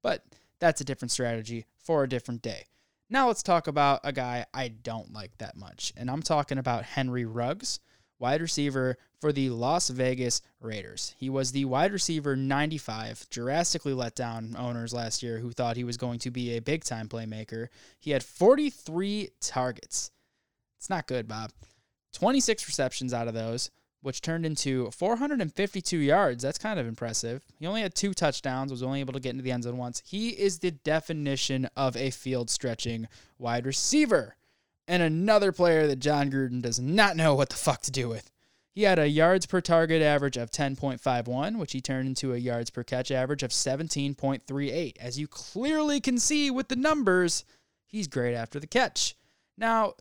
But 0.03 0.25
that's 0.59 0.83
a 0.83 0.85
different 0.85 1.11
strategy 1.11 1.65
for 1.83 2.05
a 2.05 2.09
different 2.09 2.43
day. 2.43 2.67
Now 3.11 3.29
let's 3.29 3.43
talk 3.43 3.67
about 3.67 4.01
a 4.03 4.13
guy 4.13 4.47
I 4.55 4.69
don't 4.69 5.13
like 5.13 5.37
that 5.39 5.57
much, 5.57 5.93
and 5.97 6.11
I'm 6.11 6.23
talking 6.23 6.59
about 6.59 6.85
Henry 6.85 7.25
Ruggs 7.25 7.81
wide 8.19 8.41
receiver 8.41 8.97
for 9.21 9.33
the 9.33 9.51
Las 9.51 9.91
Vegas 9.91 10.41
Raiders. 10.61 11.15
He 11.19 11.29
was 11.29 11.53
the 11.53 11.67
wide 11.67 11.93
receiver 11.93 12.37
95, 12.37 13.27
drastically 13.29 13.93
let 13.93 14.15
down 14.15 14.57
owners 14.59 14.95
last 14.95 15.23
year 15.23 15.39
who 15.39 15.53
thought 15.53 15.77
he 15.77 15.85
was 15.85 15.99
going 15.99 16.19
to 16.21 16.31
be 16.31 16.57
a 16.57 16.63
big 16.63 16.85
time 16.85 17.09
playmaker. 17.09 17.69
He 18.01 18.13
had 18.13 18.23
43 18.23 19.29
targets. 19.41 20.11
It's 20.79 20.89
not 20.89 21.07
good, 21.07 21.29
Bob. 21.29 21.53
26 22.15 22.67
receptions 22.67 23.13
out 23.13 23.29
of 23.29 23.35
those, 23.35 23.71
which 24.05 24.21
turned 24.21 24.45
into 24.45 24.91
452 24.91 25.97
yards. 25.97 26.43
That's 26.43 26.59
kind 26.59 26.79
of 26.79 26.87
impressive. 26.87 27.43
He 27.59 27.67
only 27.67 27.81
had 27.81 27.95
two 27.95 28.13
touchdowns, 28.13 28.71
was 28.71 28.83
only 28.83 29.01
able 29.01 29.15
to 29.15 29.21
get 29.21 29.31
into 29.31 29.43
the 29.43 29.51
end 29.51 29.65
zone 29.65 29.79
once. 29.79 30.03
He 30.05 30.29
is 30.29 30.59
the 30.59 30.73
definition 30.73 31.71
of 31.75 31.97
a 31.97 32.11
field 32.11 32.51
stretching 32.51 33.09
wide 33.39 33.65
receiver 33.65 34.37
and 34.87 35.03
another 35.03 35.53
player 35.53 35.87
that 35.87 36.01
Jon 36.01 36.31
Gruden 36.31 36.61
does 36.61 36.79
not 36.79 37.17
know 37.17 37.35
what 37.35 37.49
the 37.49 37.57
fuck 37.57 37.81
to 37.83 37.91
do 37.91 38.11
with. 38.11 38.31
He 38.75 38.83
had 38.83 38.99
a 38.99 39.09
yards 39.09 39.47
per 39.47 39.63
target 39.63 40.03
average 40.03 40.37
of 40.37 40.51
10.51, 40.51 41.57
which 41.57 41.73
he 41.73 41.81
turned 41.81 42.09
into 42.09 42.35
a 42.35 42.39
yards 42.39 42.69
per 42.69 42.83
catch 42.83 43.11
average 43.11 43.43
of 43.43 43.53
17.38. 43.53 44.97
As 45.01 45.19
you 45.19 45.27
clearly 45.27 45.99
can 45.99 46.19
see 46.19 46.51
with 46.51 46.69
the 46.69 46.77
numbers, 46.77 47.45
he's 47.87 48.07
great 48.07 48.35
after 48.35 48.61
the 48.61 48.67
catch. 48.67 49.17
Now, 49.57 49.95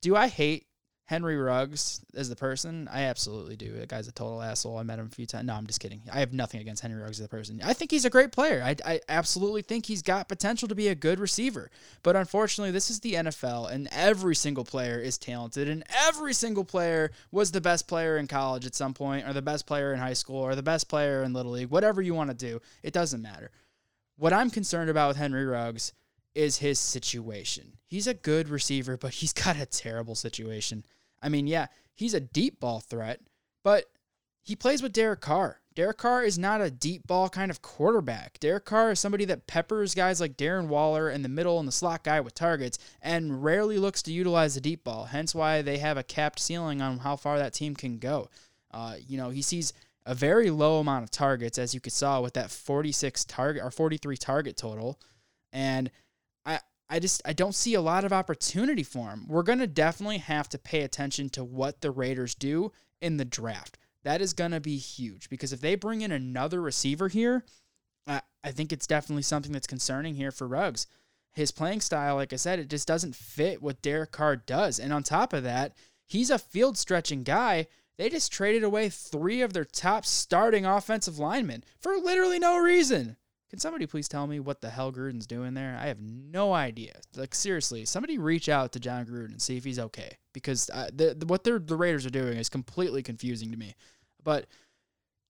do 0.00 0.14
I 0.14 0.28
hate 0.28 0.66
Henry 1.06 1.36
Ruggs 1.36 2.00
as 2.14 2.28
the 2.28 2.36
person, 2.36 2.88
I 2.90 3.02
absolutely 3.02 3.56
do. 3.56 3.72
That 3.72 3.88
guy's 3.88 4.08
a 4.08 4.12
total 4.12 4.40
asshole. 4.40 4.78
I 4.78 4.82
met 4.82 4.98
him 4.98 5.06
a 5.06 5.14
few 5.14 5.26
times. 5.26 5.46
No, 5.46 5.54
I'm 5.54 5.66
just 5.66 5.80
kidding. 5.80 6.00
I 6.12 6.20
have 6.20 6.32
nothing 6.32 6.60
against 6.60 6.80
Henry 6.80 7.00
Ruggs 7.00 7.20
as 7.20 7.26
a 7.26 7.28
person. 7.28 7.60
I 7.62 7.72
think 7.72 7.90
he's 7.90 8.04
a 8.04 8.10
great 8.10 8.32
player. 8.32 8.62
I, 8.64 8.76
I 8.84 9.00
absolutely 9.08 9.62
think 9.62 9.86
he's 9.86 10.02
got 10.02 10.28
potential 10.28 10.68
to 10.68 10.74
be 10.74 10.88
a 10.88 10.94
good 10.94 11.18
receiver. 11.18 11.70
But 12.02 12.16
unfortunately, 12.16 12.70
this 12.70 12.88
is 12.88 13.00
the 13.00 13.14
NFL, 13.14 13.70
and 13.70 13.88
every 13.92 14.36
single 14.36 14.64
player 14.64 14.98
is 14.98 15.18
talented, 15.18 15.68
and 15.68 15.84
every 16.06 16.32
single 16.32 16.64
player 16.64 17.10
was 17.30 17.50
the 17.50 17.60
best 17.60 17.88
player 17.88 18.16
in 18.16 18.28
college 18.28 18.64
at 18.64 18.74
some 18.74 18.94
point, 18.94 19.26
or 19.26 19.32
the 19.32 19.42
best 19.42 19.66
player 19.66 19.92
in 19.92 19.98
high 19.98 20.12
school, 20.12 20.40
or 20.40 20.54
the 20.54 20.62
best 20.62 20.88
player 20.88 21.24
in 21.24 21.32
Little 21.32 21.52
League, 21.52 21.70
whatever 21.70 22.00
you 22.00 22.14
want 22.14 22.30
to 22.30 22.36
do. 22.36 22.60
It 22.82 22.92
doesn't 22.92 23.20
matter. 23.20 23.50
What 24.16 24.32
I'm 24.32 24.50
concerned 24.50 24.88
about 24.88 25.08
with 25.08 25.16
Henry 25.16 25.44
Ruggs 25.44 25.92
is 26.34 26.58
his 26.58 26.78
situation. 26.78 27.78
He's 27.86 28.06
a 28.06 28.14
good 28.14 28.48
receiver, 28.48 28.96
but 28.96 29.14
he's 29.14 29.32
got 29.44 29.56
a 29.56 29.66
terrible 29.66 30.14
situation. 30.14 30.84
I 31.22 31.28
mean, 31.28 31.46
yeah, 31.46 31.66
he's 31.94 32.14
a 32.14 32.20
deep 32.20 32.60
ball 32.60 32.80
threat, 32.80 33.20
but 33.62 33.84
he 34.42 34.56
plays 34.56 34.82
with 34.82 34.92
Derek 34.92 35.20
Carr. 35.20 35.60
Derek 35.74 35.98
Carr 35.98 36.22
is 36.22 36.38
not 36.38 36.60
a 36.60 36.70
deep 36.70 37.06
ball 37.06 37.28
kind 37.28 37.50
of 37.50 37.62
quarterback. 37.62 38.38
Derek 38.40 38.64
Carr 38.64 38.90
is 38.90 39.00
somebody 39.00 39.24
that 39.26 39.46
peppers 39.46 39.94
guys 39.94 40.20
like 40.20 40.36
Darren 40.36 40.66
Waller 40.66 41.08
in 41.08 41.22
the 41.22 41.28
middle 41.28 41.58
and 41.58 41.66
the 41.66 41.72
slot 41.72 42.04
guy 42.04 42.20
with 42.20 42.34
targets 42.34 42.78
and 43.00 43.42
rarely 43.42 43.78
looks 43.78 44.02
to 44.02 44.12
utilize 44.12 44.54
the 44.54 44.60
deep 44.60 44.84
ball. 44.84 45.06
Hence 45.06 45.34
why 45.34 45.62
they 45.62 45.78
have 45.78 45.96
a 45.96 46.02
capped 46.02 46.40
ceiling 46.40 46.82
on 46.82 46.98
how 46.98 47.16
far 47.16 47.38
that 47.38 47.54
team 47.54 47.74
can 47.74 47.98
go. 47.98 48.28
Uh, 48.70 48.96
you 49.06 49.16
know, 49.16 49.30
he 49.30 49.40
sees 49.40 49.72
a 50.04 50.14
very 50.14 50.50
low 50.50 50.80
amount 50.80 51.04
of 51.04 51.10
targets, 51.10 51.58
as 51.58 51.74
you 51.74 51.80
could 51.80 51.92
saw 51.92 52.20
with 52.20 52.34
that 52.34 52.50
46 52.50 53.24
target 53.24 53.62
or 53.62 53.70
43 53.70 54.16
target 54.16 54.56
total. 54.56 55.00
And 55.52 55.90
I, 56.44 56.60
I 56.88 56.98
just 56.98 57.22
I 57.24 57.32
don't 57.32 57.54
see 57.54 57.74
a 57.74 57.80
lot 57.80 58.04
of 58.04 58.12
opportunity 58.12 58.82
for 58.82 59.10
him. 59.10 59.26
We're 59.28 59.42
going 59.42 59.60
to 59.60 59.66
definitely 59.66 60.18
have 60.18 60.48
to 60.50 60.58
pay 60.58 60.82
attention 60.82 61.30
to 61.30 61.44
what 61.44 61.80
the 61.80 61.90
Raiders 61.90 62.34
do 62.34 62.72
in 63.00 63.16
the 63.16 63.24
draft. 63.24 63.78
That 64.04 64.20
is 64.20 64.32
going 64.32 64.50
to 64.50 64.60
be 64.60 64.76
huge 64.76 65.28
because 65.28 65.52
if 65.52 65.60
they 65.60 65.74
bring 65.74 66.00
in 66.00 66.12
another 66.12 66.60
receiver 66.60 67.08
here, 67.08 67.44
I, 68.06 68.22
I 68.42 68.50
think 68.50 68.72
it's 68.72 68.86
definitely 68.86 69.22
something 69.22 69.52
that's 69.52 69.66
concerning 69.66 70.14
here 70.14 70.32
for 70.32 70.48
Ruggs. 70.48 70.86
His 71.32 71.50
playing 71.50 71.80
style, 71.80 72.16
like 72.16 72.32
I 72.32 72.36
said, 72.36 72.58
it 72.58 72.68
just 72.68 72.86
doesn't 72.86 73.16
fit 73.16 73.62
what 73.62 73.80
Derek 73.80 74.12
Carr 74.12 74.36
does. 74.36 74.78
And 74.78 74.92
on 74.92 75.02
top 75.02 75.32
of 75.32 75.44
that, 75.44 75.74
he's 76.04 76.30
a 76.30 76.38
field 76.38 76.76
stretching 76.76 77.22
guy. 77.22 77.68
They 77.96 78.10
just 78.10 78.32
traded 78.32 78.64
away 78.64 78.88
three 78.88 79.40
of 79.40 79.52
their 79.52 79.64
top 79.64 80.04
starting 80.04 80.66
offensive 80.66 81.18
linemen 81.18 81.64
for 81.78 81.96
literally 81.96 82.38
no 82.38 82.58
reason. 82.58 83.16
Can 83.52 83.58
somebody 83.58 83.84
please 83.84 84.08
tell 84.08 84.26
me 84.26 84.40
what 84.40 84.62
the 84.62 84.70
hell 84.70 84.90
Gruden's 84.90 85.26
doing 85.26 85.52
there? 85.52 85.78
I 85.78 85.88
have 85.88 86.00
no 86.00 86.54
idea. 86.54 86.94
Like 87.14 87.34
seriously, 87.34 87.84
somebody 87.84 88.16
reach 88.16 88.48
out 88.48 88.72
to 88.72 88.80
Jon 88.80 89.04
Gruden 89.04 89.32
and 89.32 89.42
see 89.42 89.58
if 89.58 89.64
he's 89.64 89.78
okay 89.78 90.16
because 90.32 90.70
uh, 90.70 90.88
the, 90.90 91.12
the, 91.12 91.26
what 91.26 91.44
the 91.44 91.58
Raiders 91.58 92.06
are 92.06 92.10
doing 92.10 92.38
is 92.38 92.48
completely 92.48 93.02
confusing 93.02 93.50
to 93.50 93.58
me. 93.58 93.74
But 94.24 94.46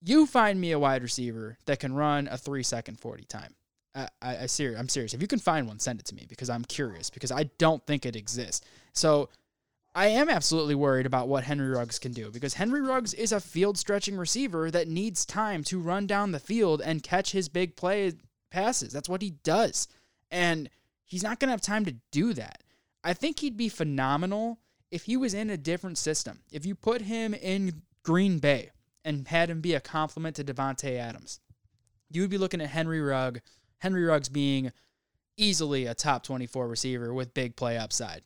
you 0.01 0.27
find 0.27 0.61
me 0.61 0.71
a 0.71 0.79
wide 0.79 1.03
receiver 1.03 1.59
that 1.67 1.81
can 1.81 1.93
run 1.93 2.29
a 2.31 2.39
three 2.39 2.63
second 2.63 3.01
forty 3.01 3.25
time. 3.25 3.57
I, 3.93 4.09
I, 4.23 4.37
I 4.37 4.47
serious. 4.47 4.79
I'm 4.79 4.89
serious. 4.89 5.15
If 5.15 5.21
you 5.21 5.27
can 5.27 5.41
find 5.41 5.67
one, 5.67 5.81
send 5.81 5.99
it 5.99 6.07
to 6.07 6.15
me 6.15 6.25
because 6.29 6.49
I'm 6.49 6.63
curious 6.63 7.11
because 7.11 7.33
I 7.33 7.51
don't 7.59 7.85
think 7.89 8.07
it 8.07 8.15
exists. 8.15 8.65
So 8.93 9.31
I 9.95 10.07
am 10.09 10.31
absolutely 10.31 10.75
worried 10.75 11.05
about 11.05 11.29
what 11.29 11.45
Henry 11.45 11.69
Ruggs 11.69 11.99
can 11.99 12.13
do 12.13 12.31
because 12.31 12.55
Henry 12.55 12.81
Ruggs 12.81 13.13
is 13.13 13.31
a 13.31 13.41
field 13.41 13.77
stretching 13.77 14.17
receiver 14.17 14.71
that 14.71 14.89
needs 14.89 15.27
time 15.27 15.63
to 15.65 15.79
run 15.79 16.07
down 16.07 16.33
the 16.33 16.41
field 16.41 16.81
and 16.81 17.03
catch 17.03 17.33
his 17.33 17.51
big 17.51 17.77
play 17.77 18.13
passes. 18.51 18.93
That's 18.93 19.09
what 19.09 19.21
he 19.21 19.31
does. 19.43 19.89
And 20.31 20.71
he's 21.05 21.23
not 21.23 21.39
going 21.39 21.49
to 21.49 21.53
have 21.53 21.61
time 21.61 21.85
to 21.85 21.97
do 22.11 22.33
that. 22.33 22.63
I 23.05 23.13
think 23.13 23.41
he'd 23.41 23.57
be 23.57 23.69
phenomenal 23.69 24.61
if 24.91 25.05
he 25.05 25.17
was 25.17 25.35
in 25.35 25.51
a 25.51 25.59
different 25.59 25.99
system. 25.99 26.41
If 26.51 26.65
you 26.65 26.75
put 26.75 27.03
him 27.03 27.35
in 27.35 27.83
Green 28.03 28.39
Bay 28.39 28.71
and 29.05 29.29
had 29.29 29.51
him 29.51 29.61
be 29.61 29.75
a 29.75 29.81
complement 29.81 30.37
to 30.37 30.45
Davante 30.45 30.97
Adams, 30.97 31.41
you 32.11 32.23
would 32.23 32.31
be 32.31 32.39
looking 32.39 32.63
at 32.63 32.71
Henry 32.71 33.01
Rugg, 33.01 33.41
Henry 33.79 34.05
Ruggs 34.05 34.31
being 34.31 34.73
easily 35.37 35.85
a 35.85 35.95
top 35.95 36.23
24 36.23 36.67
receiver 36.67 37.13
with 37.13 37.35
big 37.35 37.57
play 37.57 37.77
upside. 37.77 38.23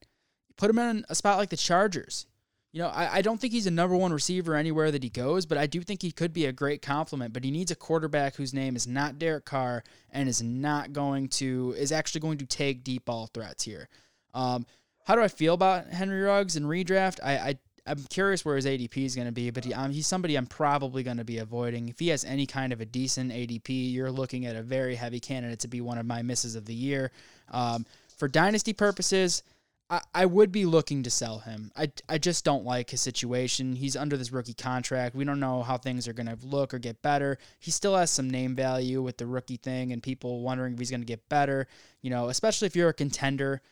Put 0.57 0.71
him 0.71 0.79
in 0.79 1.05
a 1.09 1.15
spot 1.15 1.39
like 1.39 1.51
the 1.51 1.57
Chargers. 1.57 2.27
You 2.73 2.83
know, 2.83 2.89
I, 2.89 3.17
I 3.17 3.23
don't 3.23 3.41
think 3.41 3.53
he's 3.53 3.67
a 3.67 3.71
number 3.71 3.97
one 3.97 4.13
receiver 4.13 4.55
anywhere 4.55 4.91
that 4.91 5.03
he 5.03 5.09
goes, 5.09 5.47
but 5.47 5.57
I 5.57 5.67
do 5.67 5.81
think 5.81 6.03
he 6.03 6.13
could 6.13 6.33
be 6.33 6.45
a 6.45 6.53
great 6.53 6.83
compliment. 6.83 7.33
But 7.33 7.45
he 7.45 7.51
needs 7.51 7.71
a 7.71 7.77
quarterback 7.77 8.37
whose 8.37 8.53
name 8.53 8.77
is 8.77 8.87
not 8.87 9.19
Derek 9.19 9.47
Carr 9.47 9.83
and 10.11 10.29
is 10.29 10.43
not 10.43 10.93
going 10.93 11.29
to 11.29 11.75
is 11.79 11.91
actually 11.91 12.21
going 12.21 12.39
to 12.39 12.47
take 12.47 12.85
deep 12.85 13.07
ball 13.07 13.31
threats 13.33 13.65
here. 13.65 13.89
Um, 14.35 14.67
how 15.07 15.15
do 15.15 15.23
I 15.23 15.29
feel 15.29 15.55
about 15.55 15.87
Henry 15.89 16.21
Ruggs 16.21 16.57
and 16.57 16.67
redraft? 16.67 17.19
I, 17.23 17.39
I 17.39 17.59
I'm 17.87 18.03
curious 18.11 18.45
where 18.45 18.57
his 18.57 18.67
ADP 18.67 19.05
is 19.05 19.15
going 19.15 19.29
to 19.29 19.33
be, 19.33 19.51
but 19.51 19.65
he, 19.65 19.73
um, 19.73 19.93
he's 19.93 20.07
somebody 20.07 20.35
I'm 20.35 20.47
probably 20.47 21.03
going 21.03 21.19
to 21.19 21.25
be 21.25 21.39
avoiding. 21.39 21.89
If 21.89 22.01
he 22.01 22.09
has 22.09 22.25
any 22.25 22.45
kind 22.45 22.73
of 22.73 22.81
a 22.81 22.85
decent 22.85 23.33
ADP, 23.33 23.93
you're 23.93 24.11
looking 24.11 24.45
at 24.45 24.57
a 24.57 24.63
very 24.63 24.97
heavy 24.97 25.21
candidate 25.21 25.61
to 25.61 25.69
be 25.69 25.81
one 25.81 25.97
of 25.97 26.05
my 26.05 26.23
misses 26.23 26.57
of 26.57 26.67
the 26.67 26.75
year. 26.75 27.13
Um, 27.53 27.87
for 28.19 28.29
dynasty 28.29 28.73
purposes, 28.73 29.43
I, 29.89 30.27
would 30.27 30.51
be 30.51 30.67
looking 30.67 31.05
to 31.05 31.11
sell 31.11 31.39
him. 31.39 31.71
I, 31.77 31.93
I 32.09 32.19
just 32.19 32.45
don't 32.45 32.65
like 32.65 32.91
his 32.91 33.01
situation. 33.01 33.77
He's 33.77 33.97
under 33.97 34.17
this 34.17 34.33
rookie 34.33 34.55
contract. 34.55 35.15
We 35.15 35.25
don't 35.25 35.39
know 35.39 35.63
how 35.63 35.79
things 35.79 36.09
are 36.09 36.13
going 36.13 36.27
to 36.27 36.39
look 36.45 36.75
or 36.75 36.81
get 36.81 37.03
better. 37.03 37.39
He 37.61 37.71
still 37.71 37.95
has 37.97 38.11
some 38.11 38.29
name 38.29 38.57
value 38.57 39.01
with 39.01 39.17
the 39.17 39.27
rookie 39.27 39.59
thing 39.59 39.93
and 39.93 40.03
people 40.03 40.41
wondering 40.41 40.73
if 40.73 40.79
he's 40.81 40.91
going 40.91 41.03
to 41.03 41.07
get 41.07 41.29
better. 41.29 41.69
You 42.03 42.11
know, 42.11 42.29
especially 42.29 42.67
if 42.67 42.75
you're 42.75 42.89
a 42.89 42.95
contender. 42.95 43.63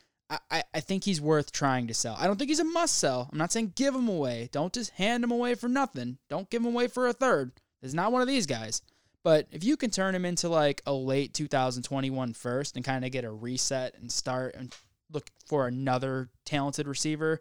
I, 0.50 0.62
I 0.72 0.80
think 0.80 1.04
he's 1.04 1.20
worth 1.20 1.52
trying 1.52 1.86
to 1.88 1.94
sell. 1.94 2.16
I 2.18 2.26
don't 2.26 2.38
think 2.38 2.48
he's 2.48 2.58
a 2.58 2.64
must 2.64 2.96
sell. 2.96 3.28
I'm 3.30 3.36
not 3.36 3.52
saying 3.52 3.74
give 3.76 3.94
him 3.94 4.08
away. 4.08 4.48
Don't 4.52 4.72
just 4.72 4.90
hand 4.92 5.22
him 5.22 5.30
away 5.30 5.54
for 5.54 5.68
nothing. 5.68 6.16
Don't 6.30 6.48
give 6.48 6.62
him 6.62 6.72
away 6.72 6.88
for 6.88 7.06
a 7.06 7.12
third. 7.12 7.52
He's 7.82 7.94
not 7.94 8.10
one 8.10 8.22
of 8.22 8.26
these 8.28 8.46
guys. 8.46 8.80
But 9.22 9.48
if 9.50 9.64
you 9.64 9.76
can 9.76 9.90
turn 9.90 10.14
him 10.14 10.24
into 10.24 10.48
like 10.48 10.80
a 10.86 10.92
late 10.94 11.34
2021 11.34 12.32
first 12.32 12.76
and 12.76 12.84
kind 12.84 13.04
of 13.04 13.10
get 13.10 13.24
a 13.24 13.30
reset 13.30 13.96
and 14.00 14.10
start 14.10 14.54
and 14.56 14.74
look 15.12 15.30
for 15.46 15.66
another 15.66 16.30
talented 16.44 16.86
receiver, 16.86 17.40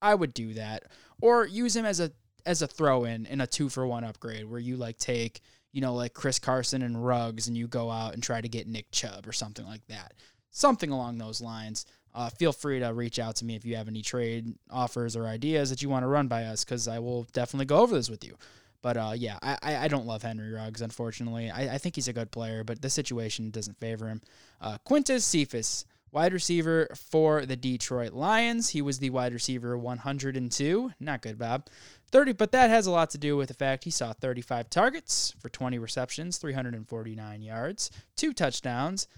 I 0.00 0.14
would 0.14 0.34
do 0.34 0.54
that. 0.54 0.84
Or 1.20 1.46
use 1.46 1.74
him 1.76 1.84
as 1.84 2.00
a 2.00 2.12
as 2.46 2.60
a 2.60 2.66
throw 2.66 3.04
in 3.04 3.26
in 3.26 3.40
a 3.40 3.46
two 3.46 3.68
for 3.68 3.86
one 3.86 4.04
upgrade 4.04 4.48
where 4.48 4.60
you 4.60 4.76
like 4.76 4.98
take, 4.98 5.40
you 5.72 5.80
know, 5.80 5.94
like 5.94 6.12
Chris 6.12 6.38
Carson 6.38 6.82
and 6.82 7.04
Ruggs 7.04 7.48
and 7.48 7.56
you 7.56 7.66
go 7.66 7.90
out 7.90 8.14
and 8.14 8.22
try 8.22 8.40
to 8.40 8.48
get 8.48 8.68
Nick 8.68 8.90
Chubb 8.90 9.26
or 9.26 9.32
something 9.32 9.64
like 9.66 9.86
that. 9.88 10.14
Something 10.50 10.90
along 10.90 11.18
those 11.18 11.40
lines. 11.40 11.86
Uh, 12.14 12.28
feel 12.30 12.52
free 12.52 12.78
to 12.78 12.94
reach 12.94 13.18
out 13.18 13.34
to 13.36 13.44
me 13.44 13.56
if 13.56 13.64
you 13.64 13.74
have 13.74 13.88
any 13.88 14.00
trade 14.00 14.54
offers 14.70 15.16
or 15.16 15.26
ideas 15.26 15.70
that 15.70 15.82
you 15.82 15.88
want 15.88 16.04
to 16.04 16.08
run 16.08 16.28
by 16.28 16.44
us 16.44 16.64
because 16.64 16.86
I 16.86 17.00
will 17.00 17.24
definitely 17.32 17.66
go 17.66 17.78
over 17.78 17.94
this 17.94 18.08
with 18.08 18.24
you. 18.24 18.36
But 18.82 18.98
uh, 18.98 19.12
yeah, 19.16 19.38
I, 19.42 19.56
I 19.62 19.88
don't 19.88 20.06
love 20.06 20.22
Henry 20.22 20.52
Ruggs, 20.52 20.82
unfortunately. 20.82 21.50
I, 21.50 21.74
I 21.74 21.78
think 21.78 21.94
he's 21.94 22.06
a 22.06 22.12
good 22.12 22.30
player, 22.30 22.62
but 22.64 22.82
the 22.82 22.90
situation 22.90 23.50
doesn't 23.50 23.80
favor 23.80 24.08
him. 24.08 24.20
Uh, 24.60 24.76
Quintez 24.86 25.22
Cephus, 25.22 25.86
wide 26.14 26.32
receiver 26.32 26.88
for 26.94 27.44
the 27.44 27.56
Detroit 27.56 28.12
Lions. 28.12 28.70
He 28.70 28.80
was 28.80 29.00
the 29.00 29.10
wide 29.10 29.32
receiver 29.32 29.76
102. 29.76 30.92
Not 31.00 31.22
good, 31.22 31.38
Bob. 31.38 31.66
30, 32.12 32.32
but 32.32 32.52
that 32.52 32.70
has 32.70 32.86
a 32.86 32.92
lot 32.92 33.10
to 33.10 33.18
do 33.18 33.36
with 33.36 33.48
the 33.48 33.54
fact 33.54 33.82
he 33.82 33.90
saw 33.90 34.12
35 34.12 34.70
targets 34.70 35.34
for 35.40 35.48
20 35.48 35.78
receptions, 35.80 36.38
349 36.38 37.42
yards, 37.42 37.90
two 38.16 38.32
touchdowns, 38.32 39.08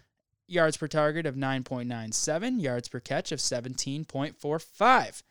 yards 0.48 0.78
per 0.78 0.88
target 0.88 1.26
of 1.26 1.34
9.97, 1.34 2.62
yards 2.62 2.88
per 2.88 3.00
catch 3.00 3.30
of 3.30 3.40
17.45 3.40 5.22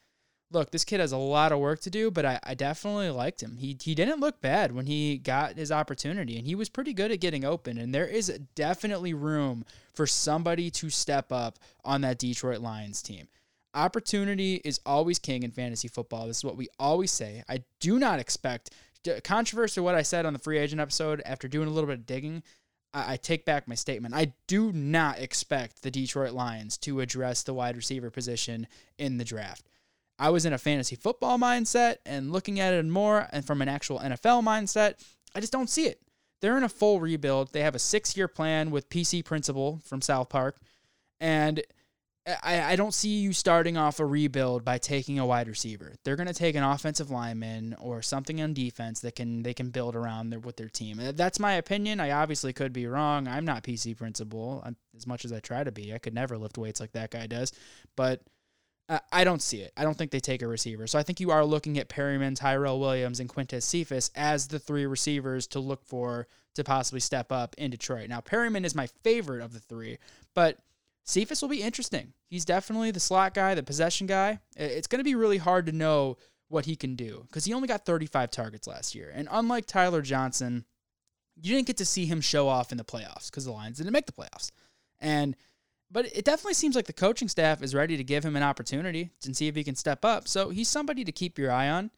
look, 0.55 0.71
this 0.71 0.85
kid 0.85 1.01
has 1.01 1.11
a 1.11 1.17
lot 1.17 1.51
of 1.51 1.59
work 1.59 1.81
to 1.81 1.89
do, 1.89 2.09
but 2.09 2.25
I, 2.25 2.39
I 2.41 2.53
definitely 2.55 3.09
liked 3.11 3.43
him. 3.43 3.57
He 3.57 3.77
he 3.79 3.93
didn't 3.93 4.21
look 4.21 4.41
bad 4.41 4.71
when 4.71 4.87
he 4.87 5.17
got 5.17 5.57
his 5.57 5.71
opportunity, 5.71 6.37
and 6.37 6.47
he 6.47 6.55
was 6.55 6.69
pretty 6.69 6.93
good 6.93 7.11
at 7.11 7.19
getting 7.19 7.45
open. 7.45 7.77
And 7.77 7.93
there 7.93 8.07
is 8.07 8.39
definitely 8.55 9.13
room 9.13 9.65
for 9.93 10.07
somebody 10.07 10.71
to 10.71 10.89
step 10.89 11.31
up 11.31 11.59
on 11.83 12.01
that 12.01 12.17
Detroit 12.17 12.61
Lions 12.61 13.01
team. 13.01 13.27
Opportunity 13.75 14.61
is 14.63 14.79
always 14.85 15.19
king 15.19 15.43
in 15.43 15.51
fantasy 15.51 15.89
football. 15.89 16.27
This 16.27 16.37
is 16.37 16.45
what 16.45 16.57
we 16.57 16.69
always 16.79 17.11
say. 17.11 17.43
I 17.49 17.63
do 17.81 17.99
not 17.99 18.19
expect 18.19 18.71
controversy 19.23 19.81
what 19.81 19.93
I 19.93 20.01
said 20.01 20.25
on 20.25 20.33
the 20.33 20.39
free 20.39 20.57
agent 20.57 20.81
episode 20.81 21.21
after 21.25 21.47
doing 21.47 21.67
a 21.67 21.71
little 21.71 21.87
bit 21.87 21.99
of 21.99 22.05
digging. 22.05 22.41
I 22.93 23.17
take 23.17 23.43
back 23.43 23.67
my 23.67 23.75
statement. 23.75 24.15
I 24.15 24.31
do 24.47 24.71
not 24.71 25.19
expect 25.19 25.83
the 25.83 25.91
Detroit 25.91 26.31
Lions 26.31 26.77
to 26.79 27.01
address 27.01 27.43
the 27.43 27.53
wide 27.53 27.75
receiver 27.75 28.09
position 28.09 28.67
in 28.97 29.17
the 29.17 29.25
draft. 29.25 29.67
I 30.17 30.29
was 30.29 30.45
in 30.45 30.53
a 30.53 30.57
fantasy 30.57 30.95
football 30.95 31.37
mindset 31.37 31.97
and 32.05 32.31
looking 32.31 32.59
at 32.59 32.73
it 32.73 32.85
more 32.85 33.27
and 33.31 33.45
from 33.45 33.61
an 33.61 33.67
actual 33.67 33.99
NFL 33.99 34.43
mindset, 34.43 34.95
I 35.35 35.39
just 35.39 35.51
don't 35.51 35.69
see 35.69 35.85
it. 35.85 36.01
They're 36.41 36.57
in 36.57 36.63
a 36.63 36.69
full 36.69 36.99
rebuild. 36.99 37.53
They 37.53 37.61
have 37.61 37.75
a 37.75 37.79
six 37.79 38.15
year 38.15 38.27
plan 38.27 38.71
with 38.71 38.89
PC 38.89 39.23
Principal 39.25 39.81
from 39.83 40.01
South 40.01 40.29
Park. 40.29 40.57
And 41.19 41.61
I, 42.43 42.71
I 42.71 42.75
don't 42.75 42.93
see 42.93 43.19
you 43.19 43.33
starting 43.33 43.77
off 43.77 43.99
a 43.99 44.05
rebuild 44.05 44.65
by 44.65 44.79
taking 44.79 45.19
a 45.19 45.25
wide 45.25 45.47
receiver. 45.47 45.93
They're 46.03 46.15
going 46.15 46.27
to 46.27 46.33
take 46.33 46.55
an 46.55 46.63
offensive 46.63 47.11
lineman 47.11 47.75
or 47.79 48.01
something 48.01 48.41
on 48.41 48.53
defense 48.53 49.01
that 49.01 49.15
can 49.15 49.43
they 49.43 49.53
can 49.53 49.69
build 49.69 49.95
around 49.95 50.31
their, 50.31 50.39
with 50.39 50.57
their 50.57 50.69
team. 50.69 50.99
Uh, 50.99 51.11
that's 51.11 51.39
my 51.39 51.53
opinion. 51.53 51.99
I 51.99 52.11
obviously 52.11 52.51
could 52.51 52.73
be 52.73 52.87
wrong. 52.87 53.27
I'm 53.27 53.45
not 53.45 53.63
PC 53.63 53.95
Principal 53.95 54.63
uh, 54.65 54.71
as 54.97 55.05
much 55.05 55.23
as 55.23 55.31
I 55.31 55.39
try 55.39 55.63
to 55.63 55.71
be. 55.71 55.93
I 55.93 55.99
could 55.99 56.15
never 56.15 56.35
lift 56.35 56.57
weights 56.57 56.79
like 56.79 56.93
that 56.93 57.11
guy 57.11 57.27
does. 57.27 57.53
But 57.95 58.21
I 58.87 59.23
don't 59.23 59.41
see 59.41 59.61
it. 59.61 59.73
I 59.75 59.83
don't 59.83 59.97
think 59.97 60.11
they 60.11 60.19
take 60.19 60.43
a 60.43 60.47
receiver. 60.47 60.85
So 60.85 60.99
I 60.99 61.03
think 61.03 61.19
you 61.19 61.31
are 61.31 61.43
looking 61.43 61.79
at 61.79 61.89
Perriman, 61.89 62.35
Tyrell 62.35 62.79
Williams, 62.79 63.19
and 63.19 63.27
Quintez 63.27 63.63
Cephus 63.63 64.11
as 64.15 64.47
the 64.47 64.59
three 64.59 64.85
receivers 64.85 65.47
to 65.47 65.59
look 65.59 65.83
for 65.83 66.27
to 66.53 66.63
possibly 66.63 66.99
step 66.99 67.31
up 67.31 67.55
in 67.57 67.71
Detroit. 67.71 68.09
Now, 68.09 68.21
Perriman 68.21 68.63
is 68.63 68.75
my 68.75 68.87
favorite 69.03 69.43
of 69.43 69.53
the 69.53 69.59
three, 69.59 69.97
but 70.35 70.59
Cephus 71.03 71.41
will 71.41 71.49
be 71.49 71.63
interesting. 71.63 72.13
He's 72.27 72.45
definitely 72.45 72.91
the 72.91 72.99
slot 72.99 73.33
guy, 73.33 73.55
the 73.55 73.63
possession 73.63 74.07
guy. 74.07 74.39
It's 74.55 74.87
going 74.87 74.99
to 74.99 75.03
be 75.03 75.15
really 75.15 75.37
hard 75.37 75.65
to 75.65 75.71
know 75.71 76.17
what 76.47 76.65
he 76.65 76.75
can 76.75 76.95
do 76.95 77.23
because 77.27 77.45
he 77.45 77.53
only 77.53 77.67
got 77.67 77.85
35 77.85 78.29
targets 78.29 78.67
last 78.67 78.93
year. 78.93 79.11
And 79.13 79.27
unlike 79.31 79.65
Tyler 79.65 80.01
Johnson, 80.01 80.63
you 81.35 81.55
didn't 81.55 81.67
get 81.67 81.77
to 81.77 81.85
see 81.85 82.05
him 82.05 82.21
show 82.21 82.47
off 82.47 82.71
in 82.71 82.77
the 82.77 82.83
playoffs 82.83 83.31
because 83.31 83.45
the 83.45 83.51
Lions 83.51 83.77
didn't 83.77 83.93
make 83.93 84.05
the 84.05 84.11
playoffs. 84.11 84.51
And 84.99 85.35
but 85.91 86.05
it 86.07 86.25
definitely 86.25 86.53
seems 86.55 86.75
like 86.75 86.87
the 86.87 86.93
coaching 86.93 87.27
staff 87.27 87.61
is 87.61 87.75
ready 87.75 87.97
to 87.97 88.03
give 88.03 88.23
him 88.23 88.35
an 88.35 88.43
opportunity 88.43 89.11
and 89.25 89.35
see 89.35 89.47
if 89.47 89.55
he 89.55 89.63
can 89.63 89.75
step 89.75 90.03
up. 90.03 90.27
So 90.27 90.49
he's 90.49 90.67
somebody 90.67 91.03
to 91.03 91.11
keep 91.11 91.37
your 91.37 91.51
eye 91.51 91.69
on. 91.69 91.91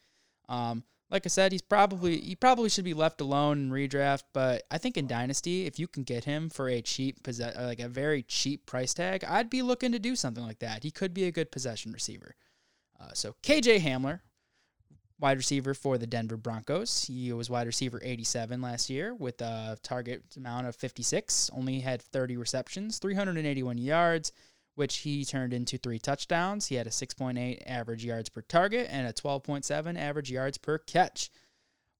Um, 0.49 0.83
like 1.09 1.25
I 1.25 1.29
said, 1.29 1.51
he's 1.53 1.61
probably 1.61 2.19
he 2.19 2.35
probably 2.35 2.69
should 2.69 2.83
be 2.83 2.93
left 2.93 3.21
alone 3.21 3.59
in 3.59 3.71
redraft, 3.71 4.23
but 4.33 4.63
I 4.69 4.77
think 4.77 4.97
in 4.97 5.07
dynasty, 5.07 5.65
if 5.65 5.79
you 5.79 5.87
can 5.87 6.03
get 6.03 6.25
him 6.25 6.49
for 6.49 6.67
a 6.67 6.81
cheap 6.81 7.25
like 7.25 7.79
a 7.79 7.87
very 7.87 8.23
cheap 8.23 8.65
price 8.65 8.93
tag, 8.93 9.23
I'd 9.23 9.49
be 9.49 9.61
looking 9.61 9.93
to 9.93 9.99
do 9.99 10.15
something 10.15 10.43
like 10.43 10.59
that. 10.59 10.83
He 10.83 10.91
could 10.91 11.13
be 11.13 11.23
a 11.23 11.31
good 11.31 11.51
possession 11.51 11.93
receiver. 11.93 12.35
Uh, 12.99 13.11
so 13.13 13.35
KJ 13.41 13.79
Hamler, 13.79 14.19
wide 15.19 15.37
receiver 15.37 15.73
for 15.73 15.97
the 15.97 16.07
Denver 16.07 16.37
Broncos. 16.37 17.05
He 17.05 17.31
was 17.33 17.49
wide 17.49 17.67
receiver 17.67 17.99
87 18.03 18.61
last 18.61 18.89
year 18.89 19.15
with 19.15 19.41
a 19.41 19.77
target 19.81 20.23
amount 20.35 20.67
of 20.67 20.75
56, 20.75 21.49
only 21.53 21.79
had 21.79 22.01
30 22.01 22.37
receptions, 22.37 22.99
381 22.99 23.77
yards, 23.77 24.31
which 24.75 24.97
he 24.97 25.25
turned 25.25 25.53
into 25.53 25.77
three 25.77 25.99
touchdowns. 25.99 26.67
He 26.67 26.75
had 26.75 26.87
a 26.87 26.91
6.8 26.91 27.63
average 27.65 28.05
yards 28.05 28.29
per 28.29 28.41
target 28.41 28.87
and 28.91 29.07
a 29.07 29.13
12.7 29.13 29.97
average 29.97 30.31
yards 30.31 30.57
per 30.57 30.77
catch. 30.77 31.31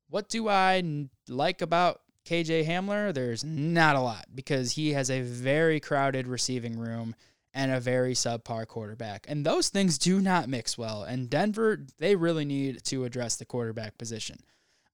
What 0.10 0.30
do 0.30 0.48
I 0.48 1.08
like 1.28 1.62
about 1.62 2.02
KJ 2.26 2.66
Hamler? 2.68 3.14
There's 3.14 3.44
not 3.44 3.96
a 3.96 4.02
lot 4.02 4.28
because 4.34 4.74
he 4.74 4.94
has 4.94 5.10
a 5.10 5.22
very 5.22 5.80
crowded 5.80 6.28
receiving 6.28 6.78
room 6.78 7.16
and 7.58 7.72
a 7.72 7.80
very 7.80 8.14
subpar 8.14 8.68
quarterback. 8.68 9.26
And 9.28 9.44
those 9.44 9.70
things 9.70 9.98
do 9.98 10.22
not 10.22 10.48
mix 10.48 10.78
well. 10.78 11.02
And 11.02 11.28
Denver, 11.28 11.88
they 11.98 12.16
really 12.16 12.46
need 12.46 12.84
to 12.84 13.04
address 13.04 13.36
the 13.36 13.46
quarterback 13.46 13.98
position. 13.98 14.38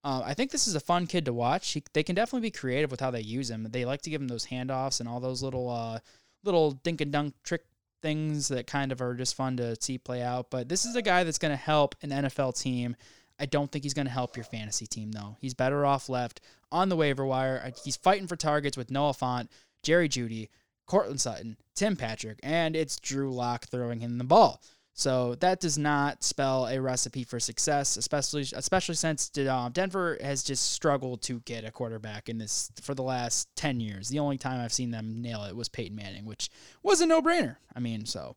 Uh, 0.02 0.21
I 0.23 0.34
think 0.34 0.49
this 0.49 0.65
is 0.65 0.73
a 0.73 0.80
fun 0.80 1.06
kid 1.06 1.26
to 1.26 1.34
watch. 1.34 1.73
He, 1.73 1.84
they 1.91 2.04
can 2.04 2.15
definitely 2.15 2.47
be 2.47 2.52
creative 2.52 2.89
with 2.89 3.02
how 3.02 3.12
they 3.12 3.19
use 3.19 3.49
him. 3.49 3.67
They 3.69 3.84
like 3.84 4.02
to 4.04 4.10
give 4.10 4.21
him 4.21 4.30
those 4.30 4.45
handoffs 4.45 5.02
and 5.02 5.10
all 5.10 5.19
those 5.19 5.43
little 5.43 5.69
uh, 5.69 5.99
little 6.45 6.71
dink 6.71 7.02
and 7.02 7.12
dunk 7.12 7.34
trick 7.43 7.65
things 8.02 8.47
that 8.47 8.65
kind 8.65 8.93
of 8.93 9.02
are 9.02 9.13
just 9.13 9.36
fun 9.36 9.58
to 9.58 9.76
see 9.82 9.97
play 9.97 10.21
out. 10.21 10.49
But 10.49 10.69
this 10.69 10.86
is 10.86 10.95
a 10.95 11.02
guy 11.02 11.26
that's 11.26 11.38
going 11.38 11.52
to 11.52 11.58
help 11.58 11.95
an 12.02 12.12
NFL 12.12 12.58
team. 12.58 12.95
I 13.38 13.45
don't 13.45 13.69
think 13.69 13.84
he's 13.84 13.93
going 13.93 14.08
to 14.08 14.12
help 14.12 14.38
your 14.38 14.45
fantasy 14.45 14.88
team 14.88 15.12
though. 15.12 15.36
He's 15.41 15.54
better 15.54 15.86
off 15.86 16.08
left 16.08 16.39
on 16.71 16.88
the 16.88 16.95
waiver 16.95 17.26
wire. 17.26 17.73
He's 17.84 17.97
fighting 17.97 18.28
for 18.28 18.38
targets 18.38 18.78
with 18.78 18.89
Noah 18.89 19.12
Fant, 19.12 19.49
Jerry 19.84 20.08
Jeudy, 20.08 20.47
Courtland 20.86 21.22
Sutton, 21.22 21.58
Tim 21.76 21.96
Patrick, 21.96 22.39
and 22.43 22.76
it's 22.76 23.00
Drew 23.00 23.34
Lock 23.34 23.67
throwing 23.67 24.00
him 24.00 24.17
the 24.17 24.24
ball. 24.24 24.62
So 24.96 25.34
that 25.36 25.60
does 25.60 25.78
not 25.78 26.24
spell 26.24 26.67
a 26.67 26.80
recipe 26.80 27.24
for 27.24 27.39
success, 27.39 27.98
especially 27.98 28.46
especially 28.54 28.93
since 28.93 29.32
uh, 29.36 29.69
Denver 29.69 30.19
has 30.22 30.43
just 30.43 30.72
struggled 30.72 31.24
to 31.24 31.39
get 31.41 31.65
a 31.65 31.72
quarterback 31.72 32.30
in 32.30 32.38
this 32.38 32.72
for 32.80 32.93
the 32.93 33.02
last 33.02 33.48
ten 33.56 33.80
years. 33.80 34.10
The 34.10 34.19
only 34.19 34.38
time 34.38 34.62
I've 34.62 34.74
seen 34.74 34.91
them 34.91 35.19
nail 35.22 35.46
it 35.46 35.56
was 35.56 35.67
Peyton 35.67 35.96
Manning, 35.96 36.26
which 36.26 36.50
was 36.84 37.02
a 37.02 37.08
no 37.08 37.24
brainer. 37.24 37.56
I 37.76 37.80
mean, 37.80 38.06
so 38.06 38.36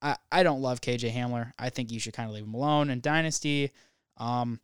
I, 0.00 0.16
I 0.30 0.44
don't 0.44 0.62
love 0.62 0.80
KJ 0.80 1.12
Hamler. 1.12 1.52
I 1.58 1.70
think 1.70 1.90
you 1.90 1.98
should 1.98 2.14
kind 2.14 2.28
of 2.28 2.34
leave 2.34 2.44
him 2.44 2.54
alone. 2.54 2.90
And 2.90 3.02
Dynasty, 3.02 3.72
um, 4.16 4.60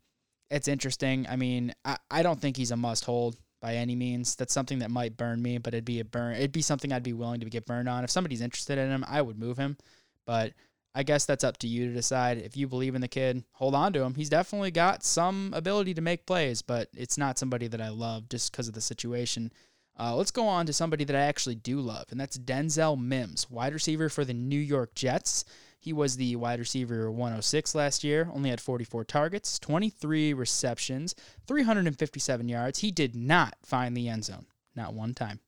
it's 0.48 0.68
interesting. 0.68 1.26
I 1.28 1.34
mean, 1.34 1.74
I, 1.84 1.96
I 2.08 2.22
don't 2.22 2.40
think 2.40 2.56
he's 2.56 2.70
a 2.70 2.76
must 2.76 3.04
hold 3.04 3.36
by 3.62 3.76
any 3.76 3.96
means. 3.96 4.34
That's 4.34 4.52
something 4.52 4.80
that 4.80 4.90
might 4.90 5.16
burn 5.16 5.40
me, 5.40 5.56
but 5.56 5.72
it'd 5.72 5.86
be 5.86 6.00
a 6.00 6.04
burn. 6.04 6.34
It'd 6.34 6.52
be 6.52 6.60
something 6.60 6.92
I'd 6.92 7.02
be 7.02 7.14
willing 7.14 7.40
to 7.40 7.48
get 7.48 7.64
burned 7.64 7.88
on. 7.88 8.04
If 8.04 8.10
somebody's 8.10 8.42
interested 8.42 8.76
in 8.76 8.90
him, 8.90 9.04
I 9.08 9.22
would 9.22 9.38
move 9.38 9.56
him. 9.56 9.78
But 10.26 10.52
I 10.94 11.04
guess 11.04 11.24
that's 11.24 11.44
up 11.44 11.56
to 11.58 11.68
you 11.68 11.86
to 11.86 11.94
decide. 11.94 12.38
If 12.38 12.56
you 12.56 12.68
believe 12.68 12.94
in 12.94 13.00
the 13.00 13.08
kid, 13.08 13.44
hold 13.52 13.74
on 13.74 13.92
to 13.94 14.02
him. 14.02 14.14
He's 14.14 14.28
definitely 14.28 14.72
got 14.72 15.04
some 15.04 15.52
ability 15.54 15.94
to 15.94 16.02
make 16.02 16.26
plays, 16.26 16.60
but 16.60 16.88
it's 16.92 17.16
not 17.16 17.38
somebody 17.38 17.68
that 17.68 17.80
I 17.80 17.88
love 17.88 18.28
just 18.28 18.52
because 18.52 18.68
of 18.68 18.74
the 18.74 18.80
situation. 18.80 19.52
Uh, 19.98 20.16
let's 20.16 20.30
go 20.30 20.46
on 20.46 20.66
to 20.66 20.72
somebody 20.72 21.04
that 21.04 21.16
I 21.16 21.20
actually 21.20 21.54
do 21.54 21.80
love, 21.80 22.06
and 22.10 22.18
that's 22.18 22.38
Denzel 22.38 23.00
Mims, 23.00 23.48
wide 23.50 23.74
receiver 23.74 24.08
for 24.08 24.24
the 24.24 24.34
New 24.34 24.58
York 24.58 24.94
Jets. 24.94 25.44
He 25.82 25.92
was 25.92 26.16
the 26.16 26.36
wide 26.36 26.60
receiver 26.60 27.10
106 27.10 27.74
last 27.74 28.04
year, 28.04 28.30
only 28.32 28.50
had 28.50 28.60
44 28.60 29.04
targets, 29.04 29.58
23 29.58 30.32
receptions, 30.32 31.16
357 31.48 32.48
yards. 32.48 32.78
He 32.78 32.92
did 32.92 33.16
not 33.16 33.56
find 33.64 33.96
the 33.96 34.08
end 34.08 34.24
zone, 34.24 34.46
not 34.76 34.94
one 34.94 35.12
time. 35.12 35.40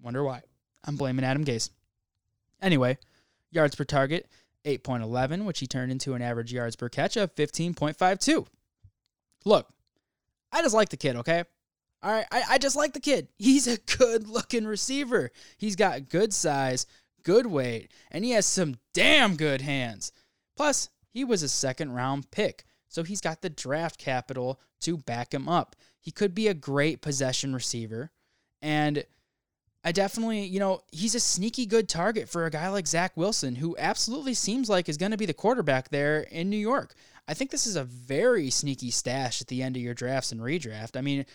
Wonder 0.00 0.22
why. 0.22 0.42
I'm 0.84 0.94
blaming 0.94 1.24
Adam 1.24 1.44
Gase. 1.44 1.70
Anyway, 2.60 2.96
yards 3.50 3.74
per 3.74 3.82
target, 3.82 4.28
8.11, 4.64 5.44
which 5.44 5.58
he 5.58 5.66
turned 5.66 5.90
into 5.90 6.14
an 6.14 6.22
average 6.22 6.52
yards 6.52 6.76
per 6.76 6.88
catch 6.88 7.16
of 7.16 7.34
15.52. 7.34 8.46
Look, 9.44 9.68
I 10.52 10.62
just 10.62 10.76
like 10.76 10.90
the 10.90 10.96
kid, 10.96 11.16
okay? 11.16 11.42
All 12.04 12.12
right, 12.12 12.26
I, 12.30 12.42
I 12.50 12.58
just 12.58 12.76
like 12.76 12.92
the 12.92 13.00
kid. 13.00 13.26
He's 13.36 13.66
a 13.66 13.78
good 13.98 14.28
looking 14.28 14.64
receiver. 14.64 15.32
He's 15.56 15.74
got 15.74 16.08
good 16.08 16.32
size, 16.32 16.86
good 17.22 17.46
weight, 17.46 17.90
and 18.10 18.24
he 18.24 18.32
has 18.32 18.46
some 18.46 18.76
damn 18.92 19.36
good 19.36 19.60
hands. 19.60 20.12
Plus, 20.56 20.90
he 21.10 21.24
was 21.24 21.42
a 21.42 21.48
second 21.48 21.92
round 21.92 22.30
pick, 22.30 22.64
so 22.88 23.02
he's 23.02 23.20
got 23.20 23.42
the 23.42 23.50
draft 23.50 23.98
capital 23.98 24.60
to 24.80 24.96
back 24.96 25.32
him 25.32 25.48
up. 25.48 25.76
He 26.00 26.10
could 26.10 26.34
be 26.34 26.48
a 26.48 26.54
great 26.54 27.00
possession 27.00 27.54
receiver, 27.54 28.10
and 28.60 29.04
I 29.84 29.92
definitely, 29.92 30.44
you 30.44 30.60
know, 30.60 30.82
he's 30.92 31.14
a 31.14 31.20
sneaky 31.20 31.66
good 31.66 31.88
target 31.88 32.28
for 32.28 32.46
a 32.46 32.50
guy 32.50 32.68
like 32.68 32.86
Zach 32.86 33.16
Wilson, 33.16 33.56
who 33.56 33.76
absolutely 33.78 34.34
seems 34.34 34.68
like 34.68 34.88
is 34.88 34.96
going 34.96 35.10
to 35.10 35.18
be 35.18 35.26
the 35.26 35.34
quarterback 35.34 35.88
there 35.88 36.20
in 36.20 36.50
New 36.50 36.56
York. 36.56 36.94
I 37.26 37.34
think 37.34 37.50
this 37.50 37.66
is 37.66 37.76
a 37.76 37.84
very 37.84 38.50
sneaky 38.50 38.90
stash 38.90 39.40
at 39.40 39.48
the 39.48 39.62
end 39.62 39.76
of 39.76 39.82
your 39.82 39.94
drafts 39.94 40.30
and 40.30 40.40
redraft. 40.40 40.96
I 40.96 41.00
mean, 41.00 41.26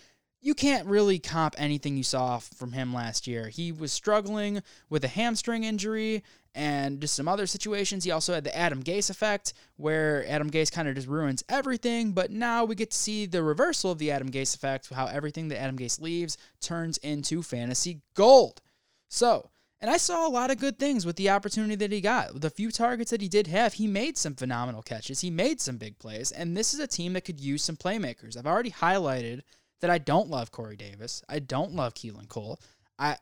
you 0.42 0.54
can't 0.54 0.88
really 0.88 1.20
comp 1.20 1.56
anything 1.58 1.98
you 1.98 2.04
saw 2.04 2.38
from 2.40 2.72
him 2.72 2.94
last 2.94 3.28
year. 3.28 3.50
He 3.50 3.72
was 3.72 3.92
struggling 3.92 4.62
with 4.90 5.04
a 5.04 5.10
hamstring 5.10 5.64
injury 5.64 6.24
and 6.54 7.02
just 7.02 7.16
some 7.16 7.28
other 7.28 7.48
situations. 7.48 8.04
He 8.04 8.12
also 8.12 8.34
had 8.34 8.44
the 8.44 8.56
Adam 8.56 8.84
Gase 8.84 9.10
effect, 9.10 9.54
where 9.76 10.26
Adam 10.28 10.50
Gase 10.50 10.72
kind 10.72 10.88
of 10.88 10.96
just 10.96 11.08
ruins 11.08 11.44
everything. 11.50 12.12
But 12.12 12.32
now 12.32 12.66
we 12.66 12.76
get 12.76 12.92
to 12.92 12.98
see 12.98 13.26
the 13.26 13.44
reversal 13.44 13.92
of 13.92 14.00
the 14.00 14.12
Adam 14.12 14.30
Gase 14.30 14.56
effect, 14.56 14.90
how 14.94 15.08
everything 15.08 15.48
that 15.50 15.62
Adam 15.62 15.78
Gase 15.78 16.02
leaves 16.02 16.38
turns 16.62 16.98
into 16.98 17.44
fantasy 17.44 18.02
gold. 18.16 18.62
So, 19.08 19.50
and 19.80 19.92
I 19.92 19.98
saw 19.98 20.28
a 20.28 20.32
lot 20.32 20.50
of 20.50 20.58
good 20.58 20.80
things 20.80 21.06
with 21.06 21.16
the 21.16 21.30
opportunity 21.30 21.76
that 21.76 21.92
he 21.92 22.02
got. 22.02 22.42
The 22.42 22.50
few 22.50 22.72
targets 22.72 23.12
that 23.12 23.22
he 23.22 23.30
did 23.30 23.48
have, 23.48 23.74
he 23.74 23.86
made 23.86 24.18
some 24.18 24.34
phenomenal 24.34 24.82
catches. 24.82 25.22
He 25.22 25.30
made 25.30 25.62
some 25.62 25.78
big 25.78 26.00
plays. 26.00 26.32
And 26.32 26.58
this 26.58 26.74
is 26.74 26.80
a 26.80 26.88
team 26.88 27.14
that 27.14 27.26
could 27.26 27.40
use 27.40 27.64
some 27.64 27.78
playmakers. 27.78 28.36
I've 28.36 28.48
already 28.48 28.72
highlighted 28.72 29.42
that 29.82 29.90
I 29.90 29.98
don't 29.98 30.30
love 30.30 30.52
Corey 30.52 30.76
Davis. 30.76 31.22
I 31.30 31.40
don't 31.40 31.74
love 31.74 31.94
Keelan 31.94 32.30
Cole. 32.30 32.60
I 32.98 33.18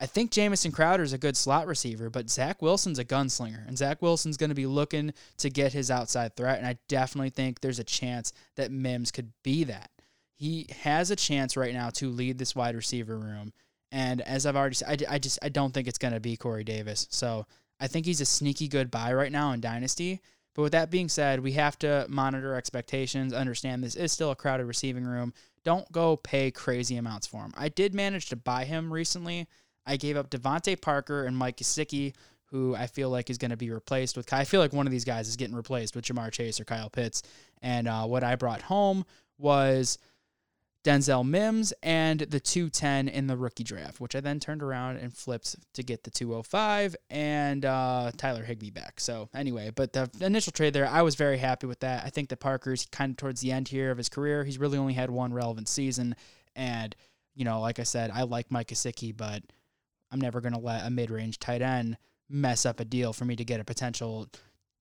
I 0.00 0.06
think 0.06 0.32
Jamison 0.32 0.72
Crowder 0.72 1.04
is 1.04 1.12
a 1.12 1.18
good 1.18 1.36
slot 1.36 1.68
receiver, 1.68 2.10
but 2.10 2.28
Zach 2.28 2.60
Wilson's 2.60 2.98
a 2.98 3.04
gunslinger, 3.04 3.64
and 3.68 3.78
Zach 3.78 4.02
Wilson's 4.02 4.36
going 4.36 4.50
to 4.50 4.54
be 4.54 4.66
looking 4.66 5.12
to 5.38 5.48
get 5.48 5.72
his 5.72 5.92
outside 5.92 6.34
threat, 6.34 6.58
and 6.58 6.66
I 6.66 6.76
definitely 6.88 7.30
think 7.30 7.60
there's 7.60 7.78
a 7.78 7.84
chance 7.84 8.32
that 8.56 8.72
Mims 8.72 9.12
could 9.12 9.30
be 9.44 9.62
that. 9.62 9.90
He 10.34 10.66
has 10.80 11.12
a 11.12 11.16
chance 11.16 11.56
right 11.56 11.72
now 11.72 11.90
to 11.90 12.10
lead 12.10 12.38
this 12.38 12.56
wide 12.56 12.74
receiver 12.74 13.16
room, 13.16 13.52
and 13.92 14.20
as 14.22 14.44
I've 14.44 14.56
already 14.56 14.74
said, 14.74 15.04
I, 15.08 15.14
I 15.14 15.18
just 15.20 15.38
I 15.40 15.50
don't 15.50 15.72
think 15.72 15.86
it's 15.86 15.98
going 15.98 16.14
to 16.14 16.20
be 16.20 16.36
Corey 16.36 16.64
Davis. 16.64 17.06
So 17.10 17.46
I 17.78 17.86
think 17.86 18.04
he's 18.04 18.20
a 18.20 18.26
sneaky 18.26 18.66
good 18.66 18.90
buy 18.90 19.12
right 19.12 19.30
now 19.30 19.52
in 19.52 19.60
Dynasty. 19.60 20.20
But 20.54 20.62
with 20.62 20.72
that 20.72 20.90
being 20.90 21.08
said, 21.08 21.40
we 21.40 21.52
have 21.52 21.78
to 21.78 22.06
monitor 22.08 22.54
expectations, 22.54 23.32
understand 23.32 23.82
this 23.82 23.94
is 23.94 24.12
still 24.12 24.30
a 24.30 24.36
crowded 24.36 24.66
receiving 24.66 25.04
room. 25.04 25.32
Don't 25.64 25.90
go 25.92 26.16
pay 26.16 26.50
crazy 26.50 26.96
amounts 26.96 27.26
for 27.26 27.42
him. 27.42 27.52
I 27.56 27.68
did 27.68 27.94
manage 27.94 28.26
to 28.30 28.36
buy 28.36 28.64
him 28.64 28.92
recently. 28.92 29.46
I 29.86 29.96
gave 29.96 30.16
up 30.16 30.30
DeVante 30.30 30.80
Parker 30.80 31.24
and 31.24 31.36
Mike 31.36 31.56
Gesicki, 31.58 32.14
who 32.46 32.74
I 32.74 32.86
feel 32.86 33.10
like 33.10 33.30
is 33.30 33.38
going 33.38 33.50
to 33.50 33.56
be 33.56 33.70
replaced 33.70 34.16
with. 34.16 34.32
I 34.32 34.44
feel 34.44 34.60
like 34.60 34.72
one 34.72 34.86
of 34.86 34.92
these 34.92 35.04
guys 35.04 35.28
is 35.28 35.36
getting 35.36 35.56
replaced 35.56 35.96
with 35.96 36.04
Ja'Marr 36.04 36.30
Chase 36.30 36.60
or 36.60 36.64
Kyle 36.64 36.90
Pitts. 36.90 37.22
And 37.62 37.88
uh, 37.88 38.04
what 38.04 38.22
I 38.22 38.36
brought 38.36 38.62
home 38.62 39.04
was 39.38 39.98
Denzel 40.84 41.24
Mims 41.24 41.72
and 41.82 42.20
the 42.20 42.40
210 42.40 43.08
in 43.08 43.28
the 43.28 43.36
rookie 43.36 43.62
draft, 43.62 44.00
which 44.00 44.16
I 44.16 44.20
then 44.20 44.40
turned 44.40 44.62
around 44.62 44.96
and 44.96 45.14
flipped 45.14 45.54
to 45.74 45.82
get 45.82 46.02
the 46.02 46.10
205 46.10 46.96
and 47.08 47.64
uh, 47.64 48.10
Tyler 48.16 48.42
Higbee 48.42 48.70
back. 48.70 48.98
So, 48.98 49.28
anyway, 49.32 49.70
but 49.74 49.92
the 49.92 50.10
initial 50.20 50.52
trade 50.52 50.72
there, 50.72 50.88
I 50.88 51.02
was 51.02 51.14
very 51.14 51.38
happy 51.38 51.68
with 51.68 51.80
that. 51.80 52.04
I 52.04 52.10
think 52.10 52.30
that 52.30 52.40
Parker's 52.40 52.86
kind 52.86 53.12
of 53.12 53.16
towards 53.16 53.40
the 53.40 53.52
end 53.52 53.68
here 53.68 53.92
of 53.92 53.98
his 53.98 54.08
career. 54.08 54.42
He's 54.44 54.58
really 54.58 54.78
only 54.78 54.94
had 54.94 55.10
one 55.10 55.32
relevant 55.32 55.68
season. 55.68 56.16
And, 56.56 56.96
you 57.34 57.44
know, 57.44 57.60
like 57.60 57.78
I 57.78 57.84
said, 57.84 58.10
I 58.12 58.22
like 58.22 58.50
Mike 58.50 58.68
Gesicki, 58.68 59.16
but 59.16 59.42
I'm 60.10 60.20
never 60.20 60.40
going 60.40 60.54
to 60.54 60.60
let 60.60 60.84
a 60.84 60.90
mid 60.90 61.10
range 61.10 61.38
tight 61.38 61.62
end 61.62 61.96
mess 62.28 62.66
up 62.66 62.80
a 62.80 62.84
deal 62.84 63.12
for 63.12 63.24
me 63.24 63.36
to 63.36 63.44
get 63.44 63.60
a 63.60 63.64
potential 63.64 64.28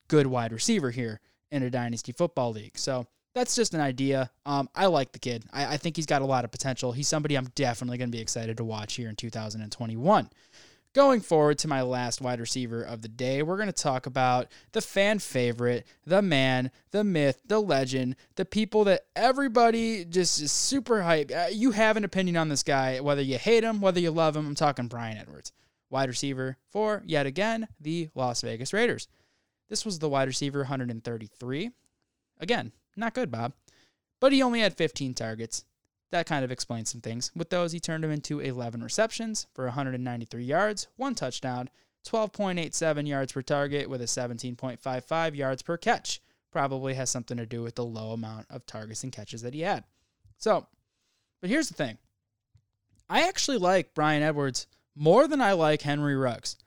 good 0.08 0.26
wide 0.26 0.52
receiver 0.52 0.90
here 0.90 1.20
in 1.52 1.62
a 1.62 1.70
dynasty 1.70 2.12
football 2.12 2.52
league. 2.52 2.78
So, 2.78 3.06
that's 3.34 3.56
just 3.56 3.74
an 3.74 3.82
idea. 3.82 4.30
Um, 4.46 4.70
I 4.76 4.88
like 4.88 5.12
the 5.12 5.20
kid. 5.20 5.46
I, 5.54 5.74
I 5.74 5.78
think 5.78 5.96
he's 5.96 6.06
got 6.06 6.22
a 6.22 6.26
lot 6.26 6.46
of 6.46 6.52
potential. 6.52 6.92
He's 6.92 7.08
somebody 7.08 7.36
I'm 7.36 7.50
definitely 7.56 7.98
going 7.98 8.12
to 8.12 8.16
be 8.16 8.22
excited 8.22 8.58
to 8.58 8.64
watch 8.64 8.96
here 8.96 9.10
in 9.10 9.16
2021. 9.16 10.30
Going 10.94 11.22
forward 11.22 11.58
to 11.60 11.70
my 11.70 11.84
last 11.84 12.20
wide 12.20 12.42
receiver 12.42 12.82
of 12.82 13.02
the 13.02 13.08
day, 13.08 13.44
we're 13.44 13.56
going 13.56 13.68
to 13.68 13.74
talk 13.74 14.08
about 14.08 14.48
the 14.74 14.82
fan 14.82 15.20
favorite, 15.20 15.88
the 16.06 16.22
man, 16.22 16.70
the 16.92 17.06
myth, 17.06 17.42
the 17.46 17.62
legend, 17.62 18.18
the 18.36 18.44
people 18.44 18.84
that 18.84 19.06
everybody 19.16 20.04
just 20.04 20.42
is 20.42 20.52
super 20.52 21.02
hype. 21.02 21.32
Uh, 21.34 21.46
you 21.50 21.72
have 21.72 21.96
an 21.96 22.04
opinion 22.04 22.36
on 22.36 22.50
this 22.50 22.64
guy, 22.64 23.00
whether 23.00 23.22
you 23.22 23.38
hate 23.38 23.64
him, 23.64 23.80
whether 23.80 24.02
you 24.02 24.12
love 24.12 24.36
him. 24.36 24.46
I'm 24.46 24.56
talking 24.56 24.90
Bryan 24.90 25.18
Edwards, 25.18 25.54
wide 25.90 26.10
receiver 26.10 26.58
for, 26.70 27.04
yet 27.06 27.26
again, 27.26 27.70
the 27.80 28.10
Las 28.14 28.42
Vegas 28.42 28.74
Raiders. 28.74 29.08
This 29.70 29.86
was 29.86 30.00
the 30.00 30.10
wide 30.10 30.28
receiver 30.28 30.60
133. 30.60 31.72
Again, 32.42 32.74
not 32.96 33.14
good, 33.14 33.32
Bob. 33.32 33.54
But 34.20 34.32
he 34.32 34.42
only 34.42 34.60
had 34.60 34.78
15 34.78 35.14
targets. 35.14 35.66
That 36.12 36.28
kind 36.28 36.44
of 36.44 36.52
explains 36.52 36.90
some 36.90 37.02
things. 37.02 37.32
With 37.36 37.50
those, 37.50 37.72
he 37.72 37.80
turned 37.80 38.04
them 38.04 38.12
into 38.12 38.40
11 38.40 38.84
receptions 38.84 39.48
for 39.54 39.66
193 39.66 40.44
yards, 40.44 40.88
one 40.98 41.16
touchdown, 41.16 41.70
12.87 42.06 43.08
yards 43.08 43.32
per 43.32 43.42
target 43.42 43.90
with 43.90 44.02
a 44.02 44.06
17.55 44.06 45.36
yards 45.36 45.62
per 45.62 45.78
catch. 45.78 46.22
Probably 46.52 46.96
has 46.96 47.10
something 47.10 47.38
to 47.38 47.46
do 47.46 47.62
with 47.62 47.76
the 47.76 47.86
low 47.86 48.12
amount 48.12 48.48
of 48.50 48.66
targets 48.66 49.04
and 49.04 49.12
catches 49.12 49.42
that 49.42 49.54
he 49.54 49.62
had. 49.62 49.86
So, 50.38 50.68
but 51.40 51.50
here's 51.50 51.70
the 51.70 51.76
thing 51.76 51.98
I 53.10 53.28
actually 53.28 53.58
like 53.58 53.94
Bryan 53.94 54.24
Edwards 54.24 54.68
more 54.96 55.28
than 55.28 55.42
I 55.42 55.54
like 55.54 55.82
Henry 55.82 56.16
Ruggs. 56.16 56.58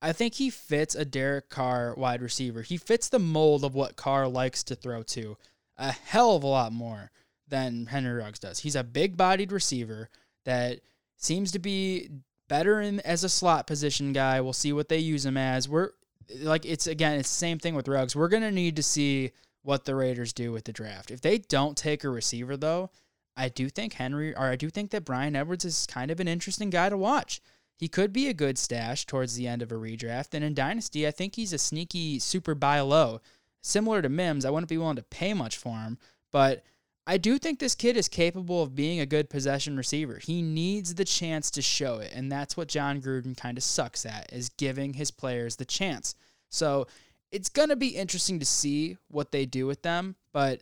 I 0.00 0.12
think 0.12 0.34
he 0.34 0.50
fits 0.50 0.94
a 0.94 1.04
Derek 1.04 1.48
Carr 1.48 1.94
wide 1.96 2.22
receiver. 2.22 2.62
He 2.62 2.76
fits 2.76 3.08
the 3.08 3.18
mold 3.18 3.64
of 3.64 3.74
what 3.74 3.96
Carr 3.96 4.26
likes 4.26 4.64
to 4.64 4.74
throw 4.74 5.02
to 5.04 5.36
a 5.82 5.90
hell 5.90 6.36
of 6.36 6.44
a 6.44 6.46
lot 6.46 6.72
more 6.72 7.10
than 7.48 7.86
Henry 7.86 8.12
Ruggs 8.12 8.38
does. 8.38 8.60
He's 8.60 8.76
a 8.76 8.84
big 8.84 9.16
bodied 9.16 9.50
receiver 9.50 10.08
that 10.44 10.80
seems 11.16 11.50
to 11.52 11.58
be 11.58 12.08
better 12.48 12.80
in 12.80 13.00
as 13.00 13.24
a 13.24 13.28
slot 13.28 13.66
position 13.66 14.12
guy. 14.12 14.40
We'll 14.40 14.52
see 14.52 14.72
what 14.72 14.88
they 14.88 14.98
use 14.98 15.26
him 15.26 15.36
as. 15.36 15.68
We're 15.68 15.90
like 16.38 16.64
it's 16.64 16.86
again, 16.86 17.18
it's 17.18 17.28
the 17.28 17.34
same 17.34 17.58
thing 17.58 17.74
with 17.74 17.88
Ruggs. 17.88 18.14
We're 18.14 18.28
gonna 18.28 18.52
need 18.52 18.76
to 18.76 18.82
see 18.82 19.32
what 19.62 19.84
the 19.84 19.96
Raiders 19.96 20.32
do 20.32 20.52
with 20.52 20.64
the 20.64 20.72
draft. 20.72 21.10
If 21.10 21.20
they 21.20 21.38
don't 21.38 21.76
take 21.76 22.04
a 22.04 22.10
receiver 22.10 22.56
though, 22.56 22.90
I 23.36 23.48
do 23.48 23.68
think 23.68 23.94
Henry 23.94 24.34
or 24.36 24.46
I 24.46 24.56
do 24.56 24.70
think 24.70 24.92
that 24.92 25.04
Bryan 25.04 25.34
Edwards 25.34 25.64
is 25.64 25.86
kind 25.86 26.12
of 26.12 26.20
an 26.20 26.28
interesting 26.28 26.70
guy 26.70 26.90
to 26.90 26.96
watch. 26.96 27.40
He 27.76 27.88
could 27.88 28.12
be 28.12 28.28
a 28.28 28.34
good 28.34 28.56
stash 28.56 29.04
towards 29.04 29.34
the 29.34 29.48
end 29.48 29.62
of 29.62 29.72
a 29.72 29.76
redraft. 29.76 30.34
And 30.34 30.44
in 30.44 30.54
Dynasty, 30.54 31.08
I 31.08 31.10
think 31.10 31.34
he's 31.34 31.52
a 31.52 31.58
sneaky 31.58 32.20
super 32.20 32.54
buy 32.54 32.78
low 32.80 33.20
similar 33.62 34.02
to 34.02 34.08
Mims, 34.08 34.44
I 34.44 34.50
wouldn't 34.50 34.68
be 34.68 34.78
willing 34.78 34.96
to 34.96 35.02
pay 35.02 35.34
much 35.34 35.56
for 35.56 35.76
him, 35.78 35.98
but 36.30 36.64
I 37.06 37.16
do 37.16 37.38
think 37.38 37.58
this 37.58 37.74
kid 37.74 37.96
is 37.96 38.08
capable 38.08 38.62
of 38.62 38.76
being 38.76 39.00
a 39.00 39.06
good 39.06 39.28
possession 39.28 39.76
receiver. 39.76 40.18
He 40.18 40.40
needs 40.42 40.94
the 40.94 41.04
chance 41.04 41.50
to 41.52 41.62
show 41.62 41.98
it, 41.98 42.12
and 42.14 42.30
that's 42.30 42.56
what 42.56 42.68
Jon 42.68 43.00
Gruden 43.00 43.36
kind 43.36 43.58
of 43.58 43.64
sucks 43.64 44.06
at 44.06 44.32
is 44.32 44.50
giving 44.50 44.94
his 44.94 45.10
players 45.10 45.56
the 45.56 45.64
chance. 45.64 46.14
So, 46.50 46.86
it's 47.32 47.48
going 47.48 47.70
to 47.70 47.76
be 47.76 47.88
interesting 47.88 48.38
to 48.40 48.44
see 48.44 48.98
what 49.08 49.32
they 49.32 49.46
do 49.46 49.66
with 49.66 49.80
them, 49.80 50.16
but 50.34 50.60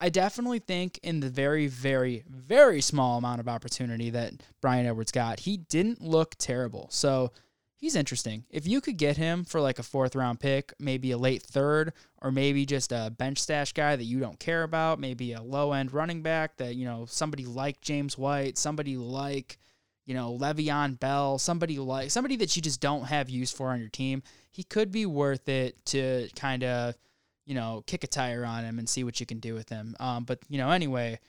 I 0.00 0.08
definitely 0.08 0.58
think 0.58 0.98
in 1.02 1.20
the 1.20 1.30
very, 1.30 1.66
very, 1.68 2.24
very 2.28 2.80
small 2.80 3.18
amount 3.18 3.40
of 3.40 3.48
opportunity 3.48 4.10
that 4.10 4.34
Bryan 4.60 4.86
Edwards 4.86 5.12
got, 5.12 5.40
he 5.40 5.56
didn't 5.56 6.02
look 6.02 6.34
terrible. 6.38 6.88
So 6.90 7.32
he's 7.76 7.96
interesting. 7.96 8.44
If 8.50 8.66
you 8.66 8.80
could 8.80 8.96
get 8.96 9.16
him 9.16 9.44
for 9.44 9.60
like 9.60 9.78
a 9.78 9.82
fourth 9.82 10.16
round 10.16 10.40
pick, 10.40 10.72
maybe 10.78 11.10
a 11.10 11.18
late 11.18 11.42
third, 11.42 11.92
or 12.20 12.32
maybe 12.32 12.66
just 12.66 12.92
a 12.92 13.12
bench 13.16 13.38
stash 13.38 13.72
guy 13.72 13.96
that 13.96 14.04
you 14.04 14.18
don't 14.18 14.40
care 14.40 14.62
about, 14.62 14.98
maybe 14.98 15.32
a 15.32 15.42
low 15.42 15.72
end 15.72 15.92
running 15.92 16.22
back 16.22 16.56
that, 16.56 16.74
you 16.74 16.84
know, 16.84 17.06
somebody 17.06 17.44
like 17.44 17.80
James 17.80 18.16
White, 18.18 18.58
somebody 18.58 18.96
like, 18.96 19.58
you 20.06 20.14
know, 20.14 20.36
Le'Veon 20.40 20.98
Bell, 20.98 21.38
somebody 21.38 21.78
like 21.78 22.10
somebody 22.10 22.36
that 22.36 22.56
you 22.56 22.62
just 22.62 22.80
don't 22.80 23.04
have 23.04 23.28
use 23.28 23.52
for 23.52 23.68
on 23.68 23.80
your 23.80 23.88
team, 23.88 24.22
he 24.50 24.62
could 24.62 24.90
be 24.90 25.04
worth 25.04 25.48
it 25.48 25.84
to 25.86 26.28
kind 26.36 26.64
of, 26.64 26.94
you 27.44 27.54
know, 27.54 27.84
kick 27.86 28.04
a 28.04 28.06
tire 28.06 28.44
on 28.44 28.64
him 28.64 28.78
and 28.78 28.88
see 28.88 29.04
what 29.04 29.20
you 29.20 29.26
can 29.26 29.38
do 29.38 29.54
with 29.54 29.68
him. 29.68 29.94
Um, 30.00 30.24
but 30.24 30.38
you 30.48 30.58
know, 30.58 30.70
anyway, 30.70 31.20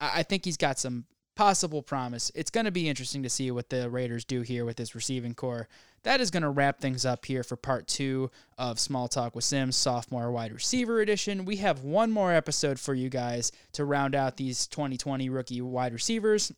I, 0.00 0.20
I 0.20 0.22
think 0.22 0.44
he's 0.44 0.56
got 0.56 0.78
some 0.78 1.04
possible 1.34 1.82
promise. 1.82 2.30
It's 2.34 2.50
going 2.50 2.66
to 2.66 2.70
be 2.70 2.88
interesting 2.88 3.22
to 3.22 3.30
see 3.30 3.50
what 3.50 3.70
the 3.70 3.88
Raiders 3.88 4.24
do 4.24 4.42
here 4.42 4.64
with 4.64 4.76
this 4.76 4.94
receiving 4.94 5.34
corps. 5.34 5.68
That 6.02 6.20
is 6.20 6.30
going 6.30 6.42
to 6.42 6.50
wrap 6.50 6.80
things 6.80 7.04
up 7.04 7.26
here 7.26 7.42
for 7.42 7.56
part 7.56 7.86
two 7.86 8.30
of 8.56 8.78
Small 8.78 9.06
Talk 9.06 9.34
with 9.34 9.44
Sims, 9.44 9.76
sophomore 9.76 10.32
wide 10.32 10.52
receiver 10.52 11.00
edition. 11.00 11.44
We 11.44 11.56
have 11.56 11.84
one 11.84 12.10
more 12.10 12.32
episode 12.32 12.80
for 12.80 12.94
you 12.94 13.10
guys 13.10 13.52
to 13.72 13.84
round 13.84 14.14
out 14.14 14.36
these 14.36 14.66
2020 14.66 15.28
rookie 15.28 15.60
wide 15.60 15.92
receivers. 15.92 16.52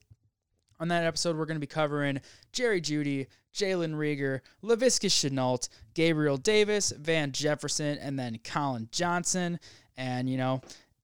On 0.78 0.88
that 0.88 1.04
episode, 1.04 1.36
we're 1.36 1.46
going 1.46 1.56
to 1.56 1.60
be 1.60 1.66
covering 1.66 2.20
Jerry 2.52 2.80
Jeudy, 2.80 3.26
Jalen 3.54 3.94
Reagor, 3.94 4.40
Laviska 4.62 5.08
Shenault, 5.08 5.68
Gabriel 5.94 6.36
Davis, 6.36 6.92
Van 6.98 7.32
Jefferson, 7.32 7.98
and 7.98 8.18
then 8.18 8.38
Collin 8.42 8.88
Johnson. 8.90 9.60
And, 9.96 10.28
you 10.28 10.36
know, 10.38 10.62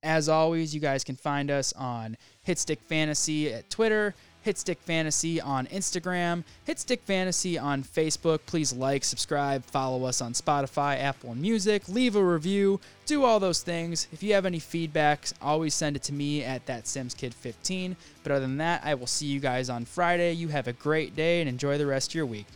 as 0.09 0.27
always, 0.31 0.75
you 0.75 0.81
guys 0.81 1.05
can 1.05 1.17
find 1.17 1.51
us 1.51 1.75
on 1.75 2.17
Hitstick 2.47 2.81
Fantasy 2.81 3.53
at 3.53 3.69
Twitter, 3.69 4.15
Hitstick 4.47 4.79
Fantasy 4.79 5.39
on 5.39 5.67
Instagram, 5.67 6.45
Hitstick 6.67 7.01
Fantasy 7.01 7.59
on 7.59 7.83
Facebook. 7.83 8.39
Please 8.47 8.73
like, 8.73 9.05
subscribe, 9.05 9.67
follow 9.67 10.05
us 10.05 10.23
on 10.23 10.33
Spotify, 10.33 10.99
Apple 10.99 11.35
Music, 11.35 11.87
leave 11.91 12.17
a 12.17 12.25
review, 12.25 12.81
do 13.05 13.23
all 13.25 13.39
those 13.39 13.61
things. 13.61 14.09
If 14.11 14.23
you 14.23 14.33
have 14.33 14.47
any 14.47 14.61
feedback, 14.61 15.27
always 15.43 15.75
send 15.75 15.95
it 15.95 16.03
to 16.05 16.15
me 16.15 16.43
at 16.43 16.65
that 16.65 16.85
SimsKid15. 16.85 17.95
But 18.23 18.33
other 18.33 18.41
than 18.41 18.57
that, 18.57 18.81
I 18.85 18.95
will 18.95 19.07
see 19.07 19.27
you 19.27 19.41
guys 19.41 19.69
on 19.69 19.85
Friday. 19.85 20.33
You 20.33 20.49
have 20.49 20.69
a 20.69 20.73
great 20.73 21.15
day 21.17 21.41
and 21.41 21.51
enjoy 21.51 21.77
the 21.77 21.87
rest 21.87 22.13
of 22.13 22.15
your 22.15 22.27
week. 22.27 22.47